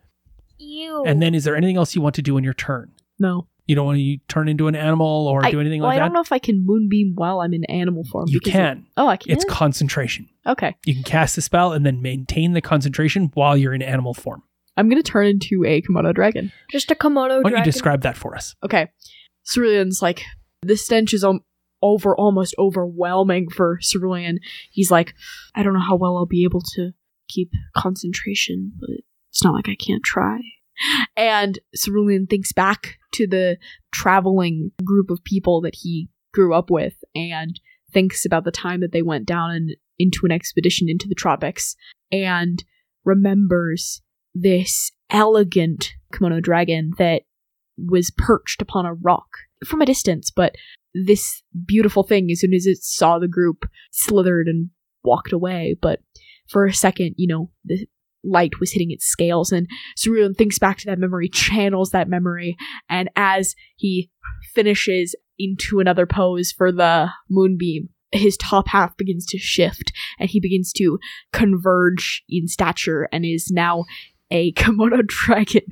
Ew. 0.59 1.05
And 1.05 1.21
then, 1.21 1.35
is 1.35 1.45
there 1.45 1.57
anything 1.57 1.77
else 1.77 1.95
you 1.95 2.01
want 2.01 2.15
to 2.17 2.23
do 2.23 2.37
in 2.37 2.45
your 2.45 2.55
turn? 2.55 2.93
No. 3.19 3.49
You 3.67 3.77
don't 3.77 3.87
want 3.87 3.99
to 3.99 4.17
turn 4.29 4.49
into 4.49 4.67
an 4.67 4.75
animal 4.75 5.29
or 5.29 5.45
I, 5.45 5.51
do 5.51 5.61
anything 5.61 5.81
well, 5.81 5.91
like 5.91 5.99
that? 5.99 6.03
I 6.03 6.07
don't 6.07 6.15
know 6.15 6.21
if 6.21 6.33
I 6.33 6.39
can 6.39 6.65
moonbeam 6.67 7.13
while 7.15 7.41
I'm 7.41 7.55
in 7.55 7.65
animal 7.67 8.05
form. 8.05 8.27
You 8.29 8.41
can. 8.41 8.79
it- 8.79 8.85
oh, 8.97 9.07
I 9.07 9.17
can. 9.17 9.33
It's 9.33 9.45
concentration. 9.45 10.29
okay. 10.47 10.75
You 10.85 10.95
can 10.95 11.05
cast 11.05 11.37
the 11.37 11.43
spell 11.43 11.73
and 11.73 11.87
then 11.87 12.03
maintain 12.03 12.53
the 12.53 12.61
concentration 12.61 13.31
while 13.35 13.57
you're 13.57 13.75
in 13.75 13.83
animal 13.83 14.15
form. 14.15 14.43
I'm 14.77 14.89
gonna 14.89 15.03
turn 15.03 15.27
into 15.27 15.65
a 15.67 15.83
Komodo 15.83 16.15
dragon. 16.15 16.53
Just 16.71 16.91
a 16.91 16.95
Komodo 16.95 17.29
dragon. 17.29 17.43
Why 17.43 17.51
don't 17.51 17.53
dragon. 17.53 17.67
you 17.67 17.73
describe 17.73 18.03
that 18.03 18.17
for 18.17 18.35
us? 18.35 18.55
Okay. 18.65 18.89
Cerulean's 19.45 20.01
like, 20.01 20.23
the 20.63 20.77
stench 20.77 21.13
is 21.13 21.25
over 21.83 22.17
almost 22.17 22.55
overwhelming 22.59 23.51
for 23.51 23.79
Cerulean. 23.83 24.39
He's 24.71 24.91
like, 24.91 25.15
I 25.55 25.63
don't 25.63 25.75
know 25.75 25.81
how 25.81 25.97
well 25.97 26.17
I'll 26.17 26.27
be 26.27 26.45
able 26.45 26.63
to 26.75 26.93
keep 27.29 27.51
concentration, 27.77 28.73
but 28.79 28.91
it's 29.31 29.43
not 29.43 29.55
like 29.55 29.69
I 29.69 29.75
can't 29.75 30.03
try. 30.03 30.41
And 31.17 31.59
Cerulean 31.75 32.27
thinks 32.27 32.53
back 32.53 32.99
to 33.13 33.27
the 33.27 33.59
traveling 33.93 34.73
group 34.85 35.11
of 35.11 35.25
people 35.25 35.61
that 35.63 35.77
he 35.81 36.09
grew 36.33 36.55
up 36.55 36.71
with 36.71 36.95
and 37.15 37.61
thinks 37.93 38.25
about 38.25 38.45
the 38.45 38.51
time 38.51 38.81
that 38.81 38.93
they 38.93 39.03
went 39.03 39.27
down 39.27 39.51
and 39.51 39.77
into 39.99 40.25
an 40.25 40.33
expedition 40.33 40.89
into 40.89 41.09
the 41.09 41.15
tropics 41.15 41.77
and 42.11 42.65
remembers 43.05 44.02
this 44.35 44.91
elegant 45.11 45.93
Komodo 46.13 46.43
dragon 46.43 46.93
that 46.99 47.23
was 47.77 48.11
perched 48.17 48.63
upon 48.63 48.87
a 48.87 48.95
rock 48.95 49.27
from 49.67 49.81
a 49.81 49.87
distance, 49.87 50.31
but 50.31 50.55
this 50.95 51.43
beautiful 51.67 52.03
thing, 52.03 52.31
as 52.31 52.41
soon 52.41 52.55
as 52.55 52.67
it 52.67 52.83
saw 52.83 53.19
the 53.19 53.29
group, 53.29 53.65
slithered 53.93 54.47
and 54.47 54.71
walked 55.05 55.33
away. 55.33 55.77
But 55.81 56.01
for 56.49 56.67
a 56.67 56.75
second, 56.75 57.15
you 57.17 57.27
know, 57.27 57.51
the 57.65 57.87
light 58.25 58.61
was 58.61 58.73
hitting 58.73 58.91
its 58.91 59.05
scales, 59.05 59.53
and 59.53 59.67
Cerulean 59.97 60.35
thinks 60.35 60.59
back 60.59 60.79
to 60.79 60.87
that 60.87 60.99
memory, 60.99 61.29
channels 61.29 61.91
that 61.91 62.09
memory, 62.09 62.57
and 62.89 63.09
as 63.17 63.55
he 63.77 64.11
finishes, 64.55 65.15
into 65.39 65.81
another 65.81 66.07
pose 66.07 66.53
for 66.53 66.71
the 66.71 67.09
moonbeam, 67.29 67.89
his 68.13 68.37
top 68.37 68.69
half 68.69 68.97
begins 68.97 69.27
to 69.27 69.39
shift 69.39 69.93
and 70.21 70.31
he 70.31 70.39
begins 70.39 70.73
to 70.73 70.99
converge 71.33 72.23
in 72.29 72.47
stature 72.47 73.09
and 73.11 73.25
is 73.25 73.51
now 73.51 73.85
a 74.33 74.53
Komodo 74.57 75.07
dragon 75.07 75.63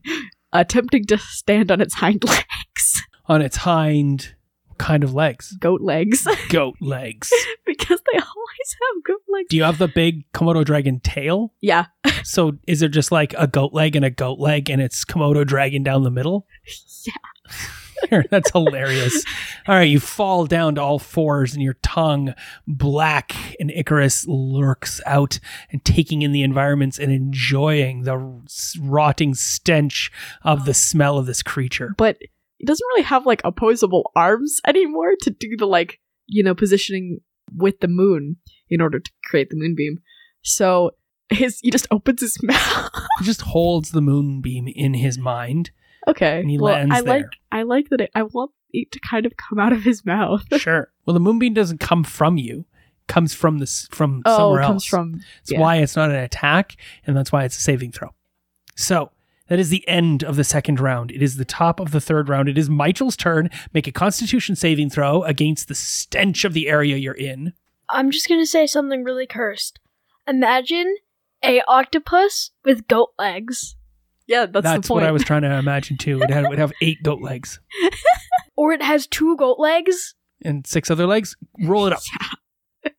attempting 0.53 1.07
to 1.07 1.19
stand 1.19 1.73
on 1.73 1.81
its 1.81 1.95
hind 1.95 2.23
legs. 2.25 3.03
On 3.27 3.41
its 3.43 3.57
hind 3.59 4.35
kind 4.79 5.03
of 5.05 5.15
legs. 5.15 5.57
Goat 5.59 5.81
legs. 5.81 6.27
Goat 6.51 6.77
legs. 6.81 7.33
because 7.67 8.01
they 8.13 8.19
always 8.19 8.77
have 8.95 9.05
goat 9.05 9.23
legs. 9.29 9.47
Do 9.51 9.57
you 9.57 9.63
have 9.65 9.79
the 9.79 9.89
big 9.89 10.31
Komodo 10.33 10.65
dragon 10.65 11.01
tail? 11.01 11.53
Yeah. 11.61 11.87
So 12.23 12.59
is 12.67 12.81
there 12.81 12.89
just 12.91 13.11
like 13.11 13.35
a 13.39 13.47
goat 13.47 13.73
leg 13.73 13.97
and 13.97 14.05
a 14.05 14.11
goat 14.11 14.39
leg 14.39 14.69
and 14.69 14.81
it's 14.81 15.07
Komodo 15.07 15.45
dragon 15.45 15.83
down 15.83 16.05
the 16.05 16.11
middle? 16.11 16.47
Yeah. 17.07 17.53
That's 18.31 18.51
hilarious. 18.51 19.25
All 19.67 19.75
right, 19.75 19.89
you 19.89 20.01
fall 20.01 20.47
down 20.47 20.77
to 20.77 20.83
all 20.83 20.99
fours 20.99 21.55
and 21.55 21.63
your 21.63 21.77
tongue 21.83 22.35
black 22.67 23.35
and 23.61 23.71
Icarus 23.71 24.27
lurks 24.27 25.01
out 25.07 25.39
and 25.71 25.85
taking 25.85 26.23
in 26.23 26.33
the 26.33 26.43
environments 26.43 26.99
and 26.99 27.13
enjoying 27.13 28.03
the 28.03 28.19
rotting 28.81 29.35
stench 29.35 30.11
of 30.43 30.65
the 30.65 30.75
smell 30.75 31.19
of 31.19 31.27
this 31.27 31.43
creature. 31.43 31.95
But 31.97 32.19
he 32.59 32.67
doesn't 32.67 32.87
really 32.95 33.05
have 33.05 33.27
like 33.27 33.41
opposable 33.45 34.11
arms 34.15 34.61
anymore 34.67 35.15
to 35.23 35.31
do 35.31 35.57
the 35.57 35.67
like, 35.67 36.01
you 36.27 36.43
know, 36.43 36.55
positioning 36.55 37.21
with 37.57 37.81
the 37.81 37.89
moon 37.89 38.37
in 38.69 38.81
order 38.81 39.01
to 39.01 39.11
create 39.25 39.51
the 39.51 39.57
moonbeam. 39.57 39.99
So 40.43 40.93
his 41.31 41.59
he 41.61 41.71
just 41.71 41.87
opens 41.91 42.21
his 42.21 42.37
mouth. 42.43 42.91
He 43.19 43.25
just 43.25 43.43
holds 43.43 43.91
the 43.91 44.03
moonbeam 44.03 44.69
in 44.69 44.95
his 44.95 45.19
mind. 45.19 45.71
Okay. 46.09 46.41
And 46.41 46.51
he 46.51 46.59
well, 46.59 46.75
lands 46.75 46.95
I 46.95 47.01
like. 47.01 47.27
I 47.53 47.63
like 47.63 47.89
that 47.91 48.01
it, 48.01 48.11
I 48.15 48.23
want 48.23 48.53
it 48.73 48.93
to 48.93 49.01
kind 49.01 49.27
of 49.27 49.37
come 49.37 49.59
out 49.59 49.73
of 49.73 49.83
his 49.83 50.05
mouth. 50.05 50.45
Sure. 50.59 50.91
Well, 51.07 51.15
the 51.15 51.21
moonbeam 51.21 51.55
doesn't 51.55 51.81
come 51.81 52.05
from 52.05 52.37
you. 52.37 52.67
It 53.01 53.07
comes 53.09 53.35
from 53.35 53.59
this 53.59 53.89
from 53.91 54.23
oh, 54.25 54.37
somewhere 54.37 54.63
comes 54.63 54.75
else. 54.75 54.87
from 54.87 55.13
That's 55.13 55.53
yeah. 55.53 55.61
why 55.61 55.77
it's 55.77 55.97
not 55.97 56.11
an 56.11 56.17
attack, 56.17 56.77
and 57.07 57.17
that's 57.17 57.33
why 57.33 57.45
it's 57.45 57.57
a 57.57 57.61
saving 57.61 57.93
throw. 57.93 58.11
So 58.77 59.11
that 59.49 59.59
is 59.59 59.71
the 59.71 59.87
end 59.89 60.23
of 60.23 60.37
the 60.37 60.45
second 60.45 60.79
round. 60.79 61.11
It 61.11 61.23
is 61.23 61.37
the 61.37 61.45
top 61.45 61.81
of 61.81 61.91
the 61.91 62.01
third 62.01 62.29
round. 62.29 62.49
It 62.49 62.57
is 62.57 62.71
Michael's 62.71 63.17
turn. 63.17 63.51
Make 63.73 63.87
a 63.87 63.93
Constitution 63.93 64.55
saving 64.55 64.91
throw 64.91 65.25
against 65.25 65.69
the 65.69 65.75
stench 65.75 66.45
of 66.45 66.53
the 66.53 66.69
area 66.69 66.97
you're 66.97 67.15
in. 67.15 67.55
I'm 67.89 68.11
just 68.11 68.29
gonna 68.29 68.47
say 68.47 68.67
something 68.67 69.03
really 69.03 69.27
cursed. 69.27 69.81
Imagine 70.27 70.97
a 71.43 71.63
octopus 71.67 72.51
with 72.65 72.87
goat 72.87 73.11
legs, 73.19 73.75
Yeah, 74.31 74.47
that's, 74.47 74.63
That's, 74.63 74.87
the 74.87 74.95
point. 74.95 75.03
what 75.03 75.09
I 75.09 75.11
was 75.11 75.25
trying 75.25 75.43
to 75.43 75.51
imagine 75.57 75.97
too. 75.99 76.23
It 76.23 76.31
had, 76.31 76.49
would 76.49 76.59
have 76.59 76.73
eight 76.81 77.03
goat 77.03 77.21
legs 77.21 77.59
or 78.57 78.73
it 78.73 78.81
has 78.81 79.09
two 79.09 79.37
goat 79.37 79.59
legs. 79.59 80.15
and 80.43 80.65
six 80.65 80.89
other 80.89 81.05
legs. 81.05 81.37
Roll 81.65 81.89
it 81.89 81.93
up. 81.93 82.01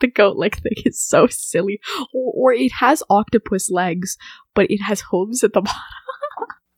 the 0.00 0.06
goat 0.08 0.36
leg 0.36 0.56
thing 0.56 0.72
is 0.84 1.00
so 1.00 1.26
silly. 1.28 1.80
Or, 2.12 2.32
or 2.50 2.52
it 2.52 2.72
has 2.80 3.02
octopus 3.08 3.70
legs, 3.70 4.16
but 4.54 4.68
it 4.70 4.82
has 4.82 5.02
hooves 5.12 5.44
at 5.44 5.52
the 5.52 5.60
bottom. 5.62 5.80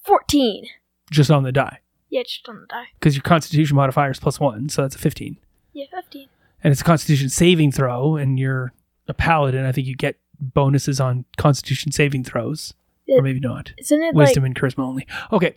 Fourteen. 0.04 0.66
just 1.10 1.30
on 1.30 1.42
the 1.42 1.52
die 1.52 1.78
Yeah, 2.10 2.22
just 2.22 2.48
on 2.48 2.60
the 2.60 2.66
die. 2.66 2.86
because 2.98 3.14
your 3.16 3.22
Constitution 3.22 3.76
modifier 3.76 4.10
is 4.10 4.18
plus 4.20 4.38
one, 4.40 4.68
so 4.68 4.82
that's 4.82 4.96
a 4.96 4.98
fifteen. 4.98 5.36
Yeah, 5.72 5.86
fifteen. 5.90 6.28
and 6.64 6.72
it's 6.72 6.80
a 6.80 6.84
Constitution 6.84 7.28
saving 7.28 7.72
throw, 7.72 8.16
and 8.16 8.38
you're 8.38 8.72
a 9.08 9.14
paladin. 9.14 9.64
I 9.64 9.72
think 9.72 9.86
you 9.86 9.94
get 9.96 10.16
bonuses 10.38 11.00
on 11.00 11.24
Constitution 11.36 11.92
saving 11.92 12.24
throws, 12.24 12.74
or 13.10 13.22
maybe 13.22 13.40
not. 13.40 13.72
Isn't 13.78 14.02
it 14.02 14.14
Wisdom 14.14 14.42
like 14.42 14.48
and 14.48 14.56
charisma 14.56 14.84
only. 14.84 15.06
Okay, 15.32 15.56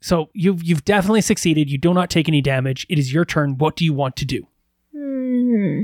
so 0.00 0.30
you've 0.34 0.62
you've 0.62 0.84
definitely 0.84 1.20
succeeded. 1.20 1.70
You 1.70 1.78
do 1.78 1.94
not 1.94 2.10
take 2.10 2.28
any 2.28 2.40
damage. 2.40 2.86
It 2.88 2.98
is 2.98 3.12
your 3.12 3.24
turn. 3.24 3.58
What 3.58 3.76
do 3.76 3.84
you 3.84 3.92
want 3.92 4.16
to 4.16 4.24
do? 4.24 4.46
hmm, 4.92 5.82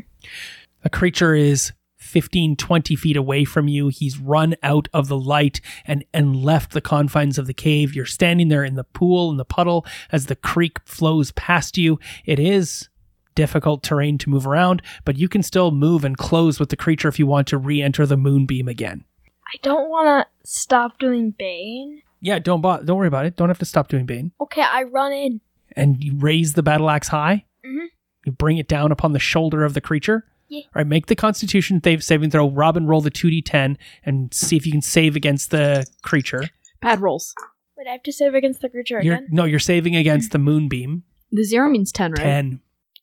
A 0.84 0.90
creature 0.90 1.34
is 1.34 1.72
15, 1.96 2.56
20 2.56 2.96
feet 2.96 3.16
away 3.16 3.44
from 3.44 3.66
you. 3.66 3.88
He's 3.88 4.18
run 4.18 4.54
out 4.62 4.88
of 4.92 5.08
the 5.08 5.16
light 5.18 5.60
and, 5.86 6.04
and 6.12 6.36
left 6.36 6.72
the 6.72 6.80
confines 6.82 7.38
of 7.38 7.46
the 7.46 7.54
cave. 7.54 7.94
You're 7.94 8.04
standing 8.04 8.48
there 8.48 8.64
in 8.64 8.74
the 8.74 8.84
pool, 8.84 9.30
in 9.30 9.36
the 9.38 9.44
puddle, 9.44 9.86
as 10.12 10.26
the 10.26 10.36
creek 10.36 10.78
flows 10.84 11.32
past 11.32 11.78
you. 11.78 11.98
It 12.26 12.38
is 12.38 12.88
difficult 13.34 13.82
terrain 13.82 14.18
to 14.18 14.30
move 14.30 14.46
around, 14.46 14.82
but 15.04 15.16
you 15.16 15.28
can 15.28 15.42
still 15.42 15.70
move 15.70 16.04
and 16.04 16.16
close 16.16 16.60
with 16.60 16.68
the 16.68 16.76
creature 16.76 17.08
if 17.08 17.18
you 17.18 17.26
want 17.26 17.48
to 17.48 17.58
re 17.58 17.80
enter 17.82 18.06
the 18.06 18.16
moonbeam 18.16 18.68
again. 18.68 19.04
I 19.46 19.56
don't 19.62 19.88
want 19.90 20.06
to 20.26 20.48
stop 20.50 20.98
doing 20.98 21.30
Bane. 21.32 22.02
Yeah, 22.20 22.38
don't 22.38 22.60
bo- 22.60 22.82
don't 22.82 22.96
worry 22.96 23.08
about 23.08 23.26
it. 23.26 23.36
Don't 23.36 23.48
have 23.50 23.58
to 23.58 23.64
stop 23.64 23.88
doing 23.88 24.06
Bane. 24.06 24.32
Okay, 24.40 24.62
I 24.62 24.84
run 24.84 25.12
in. 25.12 25.40
And 25.76 26.02
you 26.02 26.16
raise 26.16 26.54
the 26.54 26.62
battle 26.62 26.88
axe 26.88 27.08
high. 27.08 27.44
Mhm. 27.64 27.86
You 28.24 28.32
bring 28.32 28.56
it 28.58 28.68
down 28.68 28.90
upon 28.92 29.12
the 29.12 29.18
shoulder 29.18 29.64
of 29.64 29.74
the 29.74 29.80
creature. 29.80 30.24
Yeah. 30.48 30.60
All 30.66 30.70
right, 30.76 30.86
make 30.86 31.06
the 31.06 31.16
Constitution 31.16 31.80
save 31.82 32.02
saving 32.04 32.30
throw. 32.30 32.48
Robin, 32.50 32.86
roll 32.86 33.00
the 33.00 33.10
two 33.10 33.28
d10 33.28 33.76
and 34.04 34.32
see 34.32 34.56
if 34.56 34.64
you 34.66 34.72
can 34.72 34.82
save 34.82 35.16
against 35.16 35.50
the 35.50 35.86
creature. 36.02 36.44
Bad 36.80 37.00
rolls. 37.00 37.34
Wait, 37.76 37.86
I 37.88 37.92
have 37.92 38.02
to 38.04 38.12
save 38.12 38.34
against 38.34 38.60
the 38.60 38.68
creature 38.68 39.00
You're 39.02 39.16
again. 39.16 39.28
no, 39.30 39.44
you're 39.44 39.58
saving 39.58 39.96
against 39.96 40.32
the 40.32 40.38
moonbeam. 40.38 41.02
The 41.32 41.42
zero 41.44 41.68
means 41.68 41.90
10, 41.92 42.12
right? 42.12 42.22
Ten. 42.22 42.60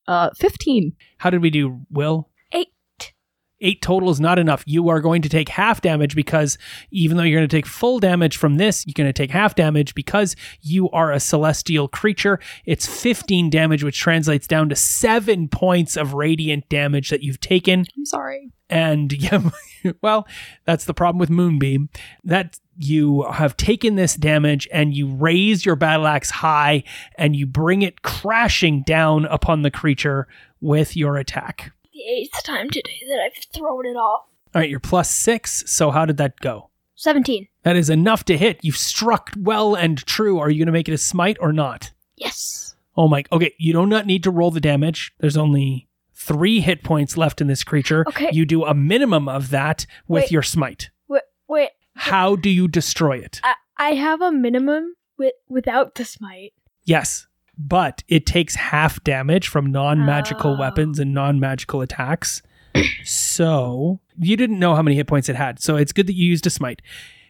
Uh, 0.08 0.30
15. 0.38 0.93
How 1.17 1.30
did 1.30 1.41
we 1.41 1.49
do, 1.49 1.82
Will? 1.91 2.30
Eight. 3.62 3.82
Total 3.82 4.10
is 4.10 4.19
not 4.19 4.39
enough. 4.39 4.63
You 4.65 4.89
are 4.89 5.02
going 5.02 5.21
to 5.21 5.30
take 5.30 5.50
half 5.50 5.82
damage 5.82 6.15
because 6.15 6.58
even 6.91 7.17
though 7.17 7.24
you're 7.24 7.39
going 7.39 7.50
to 7.50 7.56
take 7.56 7.65
full 7.65 8.00
damage 8.00 8.38
from 8.38 8.56
this, 8.56 8.86
you're 8.86 8.93
going 8.95 9.08
to 9.08 9.13
take 9.13 9.32
half 9.32 9.56
damage 9.56 9.95
because 9.95 10.36
you 10.62 10.89
are 10.91 11.12
a 11.12 11.19
celestial 11.19 11.88
creature. 11.88 12.39
It's 12.65 12.88
15 12.88 13.50
damage, 13.50 13.84
which 13.84 14.00
translates 14.00 14.47
down 14.47 14.69
to 14.69 14.76
seven 14.76 15.47
points 15.47 15.95
of 15.95 16.13
radiant 16.13 16.67
damage 16.69 17.10
that 17.10 17.24
you've 17.24 17.39
taken. 17.39 17.86
I'm 17.97 18.06
sorry. 18.06 18.52
And 18.69 19.12
yeah, 19.21 19.50
well, 20.02 20.28
that's 20.65 20.86
the 20.86 20.93
problem 20.93 21.19
with 21.19 21.30
Moonbeam. 21.30 21.89
That 22.24 22.60
you 22.78 23.24
have 23.24 23.58
taken 23.58 23.95
this 23.95 24.15
damage 24.15 24.67
and 24.71 24.93
you 24.95 25.08
raise 25.08 25.65
your 25.65 25.76
battle 25.76 26.08
axe 26.08 26.32
high 26.32 26.84
and 27.15 27.36
you 27.36 27.45
bring 27.45 27.82
it 27.82 28.02
crashing 28.02 28.82
down 28.84 29.26
upon 29.26 29.62
the 29.62 29.71
creature 29.71 30.28
with 30.62 30.95
your 30.95 31.17
attack. 31.17 31.71
The 32.02 32.12
eighth 32.12 32.44
time 32.44 32.70
today 32.72 33.02
that 33.08 33.20
I've 33.20 33.44
thrown 33.54 33.86
it 33.86 33.96
off. 33.96 34.24
All 34.56 34.62
right, 34.62 34.70
you're 34.70 34.80
plus 34.80 35.12
six. 35.12 35.64
So 35.68 35.92
how 35.92 36.06
did 36.06 36.18
that 36.18 36.40
go? 36.40 36.72
Seventeen. 36.96 37.48
That 37.64 37.76
is 37.76 37.92
enough 37.92 38.26
to 38.26 38.38
hit. 38.38 38.60
You've 38.64 38.78
struck 38.78 39.32
well 39.38 39.76
and 39.76 40.04
true. 40.06 40.40
Are 40.40 40.50
you 40.50 40.58
going 40.58 40.66
to 40.66 40.72
make 40.72 40.90
it 40.90 40.94
a 40.94 40.98
smite 40.98 41.38
or 41.40 41.54
not? 41.54 41.92
Yes. 42.16 42.76
Oh 42.98 43.08
my. 43.08 43.24
Okay, 43.32 43.54
you 43.60 43.74
do 43.74 43.86
not 43.86 44.08
need 44.08 44.24
to 44.24 44.32
roll 44.32 44.50
the 44.50 44.60
damage. 44.60 45.14
There's 45.20 45.38
only 45.38 45.90
three 46.16 46.60
hit 46.60 46.84
points 46.84 47.18
left 47.18 47.40
in 47.40 47.46
this 47.46 47.64
creature. 47.64 48.04
Okay. 48.08 48.30
You 48.32 48.46
do 48.46 48.66
a 48.66 48.74
minimum 48.74 49.30
of 49.30 49.52
that 49.52 49.86
with 50.08 50.24
Wait. 50.24 50.32
your 50.32 50.44
smite. 50.44 50.90
Wait, 51.08 51.22
wait. 51.48 51.70
How 51.96 52.36
do 52.36 52.50
you 52.50 52.68
destroy 52.68 53.18
it? 53.18 53.42
I, 53.44 53.54
I 53.78 53.90
have 53.92 54.22
a 54.22 54.32
minimum 54.32 54.96
with 55.20 55.34
without 55.48 55.96
the 55.96 56.06
smite. 56.06 56.54
Yes, 56.84 57.28
but 57.67 58.04
it 58.08 58.26
takes 58.26 58.56
half 58.56 59.04
damage 59.04 59.47
from 59.47 59.71
non 59.71 60.06
magical 60.06 60.54
Oh. 60.56 60.60
weapons 60.60 61.00
and 61.00 61.13
non 61.13 61.39
magical 61.39 61.82
attacks. 61.82 62.41
so 63.04 64.00
you 64.17 64.38
didn't 64.38 64.60
know 64.60 64.76
how 64.76 64.82
many 64.82 64.95
hit 64.95 65.08
points 65.08 65.30
it 65.30 65.36
had. 65.36 65.60
So 65.62 65.76
it's 65.76 65.91
good 65.93 66.08
that 66.08 66.15
you 66.15 66.26
used 66.28 66.47
a 66.47 66.50
smite. 66.50 66.82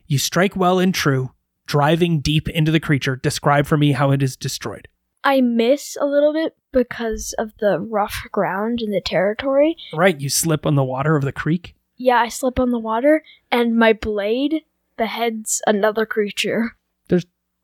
You 0.07 0.17
strike 0.17 0.55
well 0.55 0.79
and 0.79 0.93
true, 0.93 1.31
driving 1.65 2.19
deep 2.19 2.49
into 2.49 2.71
the 2.71 2.79
creature. 2.79 3.15
Describe 3.15 3.65
for 3.65 3.77
me 3.77 3.91
how 3.93 4.11
it 4.11 4.21
is 4.21 4.35
destroyed. 4.35 4.87
I 5.23 5.41
miss 5.41 5.97
a 6.01 6.05
little 6.05 6.33
bit 6.33 6.55
because 6.71 7.33
of 7.37 7.51
the 7.59 7.79
rough 7.79 8.23
ground 8.31 8.81
in 8.81 8.91
the 8.91 9.01
territory. 9.01 9.77
Right, 9.93 10.19
you 10.19 10.29
slip 10.29 10.65
on 10.65 10.75
the 10.75 10.83
water 10.83 11.15
of 11.15 11.23
the 11.23 11.31
creek. 11.31 11.75
Yeah, 11.95 12.17
I 12.17 12.29
slip 12.29 12.59
on 12.59 12.71
the 12.71 12.79
water, 12.79 13.23
and 13.51 13.77
my 13.77 13.93
blade 13.93 14.61
beheads 14.97 15.61
another 15.67 16.05
creature. 16.07 16.75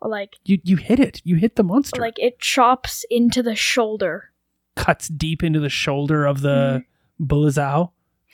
Or 0.02 0.10
like, 0.10 0.36
You 0.44 0.60
you 0.64 0.78
hit 0.78 1.00
it. 1.00 1.22
You 1.24 1.36
hit 1.38 1.56
the 1.56 1.64
monster. 1.64 2.00
like 2.02 2.20
it 2.20 2.40
chops 2.40 3.06
into 3.10 3.42
the 3.42 3.56
shoulder. 3.56 4.32
Cuts 4.76 5.08
deep 5.08 5.44
into 5.44 5.60
the 5.60 5.70
shoulder 5.70 6.26
of 6.26 6.42
the 6.42 6.84
mm-hmm. 7.20 7.26
Buluzau. 7.26 7.92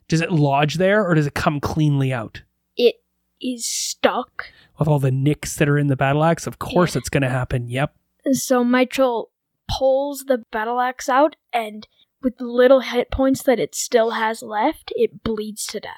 Does 0.10 0.22
it 0.22 0.32
lodge 0.32 0.76
there 0.76 1.06
or 1.08 1.16
does 1.16 1.28
it 1.28 1.34
come 1.34 1.60
cleanly 1.62 2.12
out? 2.12 2.42
It 2.76 2.96
is 3.42 3.66
stuck. 3.66 4.48
With 4.78 4.88
all 4.88 5.00
the 5.00 5.12
nicks 5.12 5.56
that 5.56 5.70
are 5.70 5.78
in 5.78 5.88
the 5.88 5.96
battle 5.96 6.24
axe, 6.24 6.46
of 6.48 6.60
course 6.60 6.96
Yeah. 6.96 7.00
it's 7.00 7.10
gonna 7.10 7.30
happen. 7.30 7.70
Yep. 7.70 7.96
So 8.34 8.64
Mitchell 8.64 9.30
pulls 9.70 10.26
the 10.26 10.40
battle 10.52 10.80
axe 10.82 11.08
out, 11.08 11.36
and 11.54 11.88
with 12.22 12.38
the 12.38 12.46
little 12.46 12.82
hit 12.82 13.12
points 13.12 13.44
that 13.44 13.60
it 13.60 13.76
still 13.76 14.12
has 14.12 14.42
left, 14.42 14.92
it 14.96 15.24
bleeds 15.24 15.66
to 15.68 15.80
death. 15.80 15.92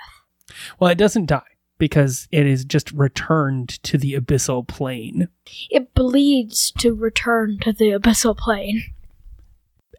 Well, 0.79 0.91
it 0.91 0.97
doesn't 0.97 1.25
die 1.27 1.54
because 1.77 2.27
it 2.31 2.45
is 2.45 2.65
just 2.65 2.91
returned 2.91 3.81
to 3.83 3.97
the 3.97 4.13
abyssal 4.13 4.67
plane. 4.67 5.27
It 5.69 5.93
bleeds 5.93 6.71
to 6.79 6.93
return 6.93 7.59
to 7.59 7.73
the 7.73 7.91
abyssal 7.91 8.37
plane. 8.37 8.83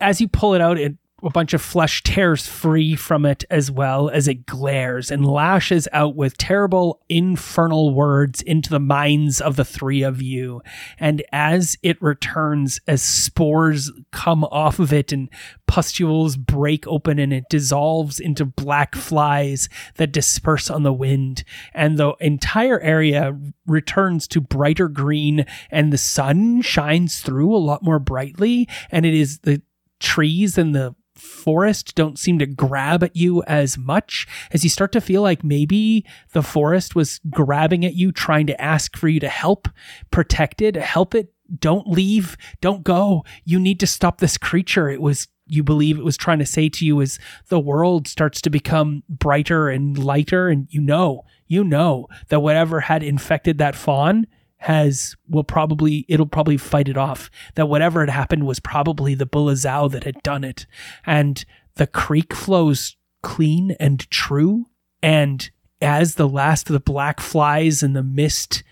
As 0.01 0.21
you 0.21 0.29
pull 0.29 0.55
it 0.55 0.61
out, 0.61 0.79
it 0.79 0.97
a 1.22 1.31
bunch 1.31 1.55
of 1.55 1.62
flesh 1.62 2.02
tears 2.02 2.46
free 2.46 2.94
from 2.94 3.24
it 3.24 3.42
as 3.48 3.70
well 3.70 4.11
as 4.11 4.29
it 4.29 4.44
glares 4.44 5.11
and 5.11 5.24
lashes 5.24 5.88
out 5.90 6.14
with 6.14 6.37
terrible 6.37 7.00
infernal 7.09 7.94
words 7.94 8.42
into 8.42 8.68
the 8.68 8.79
minds 8.79 9.40
of 9.40 9.57
the 9.57 9.64
three 9.64 10.02
of 10.02 10.20
you. 10.20 10.61
And 10.98 11.24
as 11.33 11.79
it 11.83 12.00
returns, 12.02 12.81
as 12.87 13.00
spores 13.00 13.90
come 14.12 14.44
off 14.44 14.79
of 14.79 14.92
it 14.92 15.11
and 15.11 15.31
pustules 15.66 16.37
break 16.37 16.87
open 16.87 17.18
and 17.18 17.33
it 17.33 17.48
dissolves 17.48 18.20
into 18.20 18.44
black 18.44 18.94
flies 18.94 19.70
that 19.94 20.12
disperse 20.12 20.68
on 20.68 20.83
the 20.83 20.92
wind, 20.92 21.44
and 21.72 21.98
the 21.98 22.12
entire 22.20 22.79
area 22.81 23.38
returns 23.66 24.29
to 24.29 24.40
brighter 24.42 24.88
green 24.88 25.46
and 25.70 25.92
the 25.92 25.98
sun 25.98 26.61
shines 26.61 27.20
through 27.20 27.55
a 27.55 27.57
lot 27.57 27.83
more 27.83 27.98
brightly, 27.98 28.68
and 28.90 29.07
it 29.07 29.14
is 29.14 29.38
the 29.40 29.62
trees 29.98 30.59
and 30.59 30.74
the 30.74 30.94
forest 31.18 31.94
don't 31.94 32.18
seem 32.18 32.38
to 32.38 32.46
grab 32.46 33.02
at 33.02 33.16
you 33.16 33.42
as 33.44 33.76
much 33.76 34.26
as 34.50 34.64
you 34.64 34.70
start 34.70 34.92
to 34.92 35.00
feel 35.00 35.22
like 35.22 35.44
maybe 35.44 36.05
the 36.33 36.42
forest 36.42 36.94
was 36.94 37.20
grabbing 37.31 37.85
at 37.85 37.94
you 37.94 38.12
trying 38.12 38.46
to 38.46 38.61
ask 38.61 38.96
for 38.96 39.09
you 39.09 39.20
to 39.20 39.29
help 39.29 39.68
protect 40.11 40.62
it 40.62 40.76
help 40.87 41.14
it. 41.14 41.33
Don't 41.59 41.87
leave. 41.87 42.37
Don't 42.61 42.83
go. 42.83 43.24
You 43.44 43.61
need 43.61 43.79
to 43.81 43.87
stop 43.87 44.18
this 44.18 44.38
creature. 44.38 44.88
It 44.88 45.02
was 45.02 45.29
you 45.48 45.62
believe 45.62 45.96
it 45.96 46.05
was 46.05 46.16
trying 46.16 46.40
to 46.40 46.46
say 46.46 46.68
to 46.68 46.85
you 46.85 47.00
as 47.00 47.20
the 47.50 47.61
world 47.61 48.09
starts 48.09 48.40
to 48.40 48.50
become 48.50 49.05
brighter 49.09 49.68
and 49.68 49.96
lighter. 49.96 50.48
And 50.48 50.66
you 50.70 50.81
know 50.81 51.24
you 51.46 51.62
know 51.62 52.09
that 52.29 52.40
whatever 52.40 52.81
had 52.81 53.02
infected 53.02 53.59
that 53.59 53.76
fawn 53.76 54.26
has 54.59 55.16
will 55.29 55.45
probably 55.45 56.05
it'll 56.09 56.27
probably 56.27 56.57
fight 56.57 56.88
it 56.88 56.97
off. 56.97 57.31
That 57.55 57.69
whatever 57.69 58.01
had 58.01 58.11
happened 58.11 58.47
was 58.47 58.61
probably 58.61 59.14
the 59.14 59.27
Buluzau 59.27 59.90
that 59.92 60.05
had 60.05 60.23
done 60.23 60.45
it. 60.45 60.66
And 61.05 61.45
the 61.75 61.87
creek 61.87 62.35
flows 62.35 62.97
clean 63.23 63.77
and 63.79 64.09
true. 64.11 64.66
And 65.03 65.49
as 65.81 66.14
the 66.14 66.29
last 66.29 66.69
of 66.69 66.73
the 66.73 66.81
black 66.81 67.21
flies 67.21 67.83
and 67.83 67.95
the 67.95 68.03
mist 68.03 68.62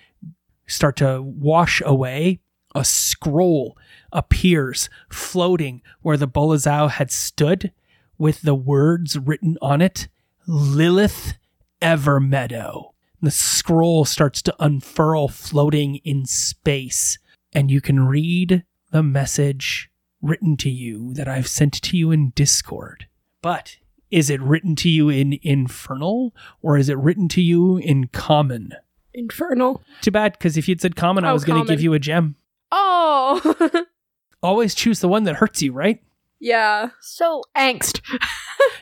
start 0.66 0.96
to 0.96 1.20
wash 1.22 1.82
away 1.84 2.40
a 2.74 2.84
scroll 2.84 3.78
appears 4.12 4.88
floating 5.08 5.82
where 6.02 6.16
the 6.16 6.28
Buluzau 6.28 6.90
had 6.90 7.10
stood 7.10 7.72
with 8.18 8.42
the 8.42 8.54
words 8.54 9.18
written 9.18 9.56
on 9.62 9.80
it 9.80 10.08
lilith 10.46 11.34
evermeadow 11.80 12.93
the 13.24 13.30
scroll 13.30 14.04
starts 14.04 14.40
to 14.42 14.54
unfurl 14.58 15.28
floating 15.28 15.96
in 15.96 16.26
space, 16.26 17.18
and 17.52 17.70
you 17.70 17.80
can 17.80 18.06
read 18.06 18.64
the 18.90 19.02
message 19.02 19.90
written 20.22 20.56
to 20.58 20.70
you 20.70 21.12
that 21.14 21.28
I've 21.28 21.48
sent 21.48 21.74
to 21.82 21.96
you 21.96 22.10
in 22.10 22.30
Discord. 22.30 23.06
But 23.42 23.76
is 24.10 24.30
it 24.30 24.40
written 24.40 24.74
to 24.76 24.88
you 24.88 25.08
in 25.08 25.38
Infernal 25.42 26.34
or 26.62 26.78
is 26.78 26.88
it 26.88 26.96
written 26.96 27.28
to 27.28 27.42
you 27.42 27.76
in 27.76 28.06
Common? 28.08 28.72
Infernal. 29.12 29.82
Too 30.00 30.10
bad, 30.10 30.32
because 30.32 30.56
if 30.56 30.68
you'd 30.68 30.80
said 30.80 30.96
Common, 30.96 31.24
I 31.24 31.30
Oh, 31.30 31.34
was 31.34 31.44
going 31.44 31.62
to 31.64 31.68
give 31.70 31.80
you 31.82 31.92
a 31.94 31.98
gem. 31.98 32.36
Oh. 32.72 33.84
Always 34.42 34.74
choose 34.74 35.00
the 35.00 35.08
one 35.08 35.24
that 35.24 35.36
hurts 35.36 35.62
you, 35.62 35.72
right? 35.72 36.02
Yeah. 36.44 36.90
So 37.00 37.42
Angst. 37.56 38.00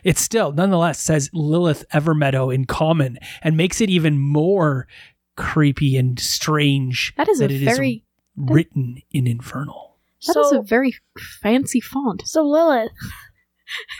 It 0.04 0.18
still, 0.18 0.50
nonetheless, 0.52 1.00
says 1.00 1.30
Lilith 1.32 1.84
Evermeadow 1.94 2.52
in 2.52 2.64
Common 2.66 3.18
and 3.40 3.56
makes 3.56 3.80
it 3.80 3.88
even 3.88 4.18
more 4.18 4.88
creepy 5.36 5.96
and 5.96 6.18
strange 6.18 7.14
That 7.16 7.28
is 7.28 7.40
a 7.40 7.44
it 7.44 7.52
is 7.52 7.62
very 7.62 8.04
written 8.36 9.00
in 9.12 9.26
Infernal. 9.28 9.96
that 10.26 10.36
is 10.36 10.50
so 10.50 10.58
a 10.58 10.62
very 10.62 10.96
fancy 11.40 11.80
font. 11.80 12.22
so 12.26 12.42
Lilith. 12.44 12.90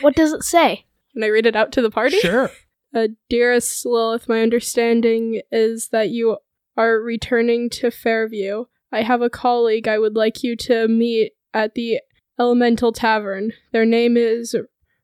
What 0.01 0.15
does 0.15 0.33
it 0.33 0.43
say? 0.43 0.85
Can 1.13 1.23
I 1.23 1.27
read 1.27 1.45
it 1.45 1.55
out 1.55 1.71
to 1.73 1.81
the 1.81 1.89
party? 1.89 2.19
Sure. 2.19 2.51
Uh, 2.93 3.07
dearest 3.29 3.85
Lilith, 3.85 4.27
my 4.27 4.41
understanding 4.41 5.41
is 5.51 5.87
that 5.89 6.09
you 6.09 6.37
are 6.75 6.99
returning 6.99 7.69
to 7.71 7.89
Fairview. 7.91 8.65
I 8.91 9.03
have 9.03 9.21
a 9.21 9.29
colleague 9.29 9.87
I 9.87 9.99
would 9.99 10.15
like 10.15 10.43
you 10.43 10.55
to 10.57 10.87
meet 10.87 11.31
at 11.53 11.75
the 11.75 12.01
Elemental 12.39 12.91
Tavern. 12.91 13.53
Their 13.71 13.85
name 13.85 14.17
is 14.17 14.55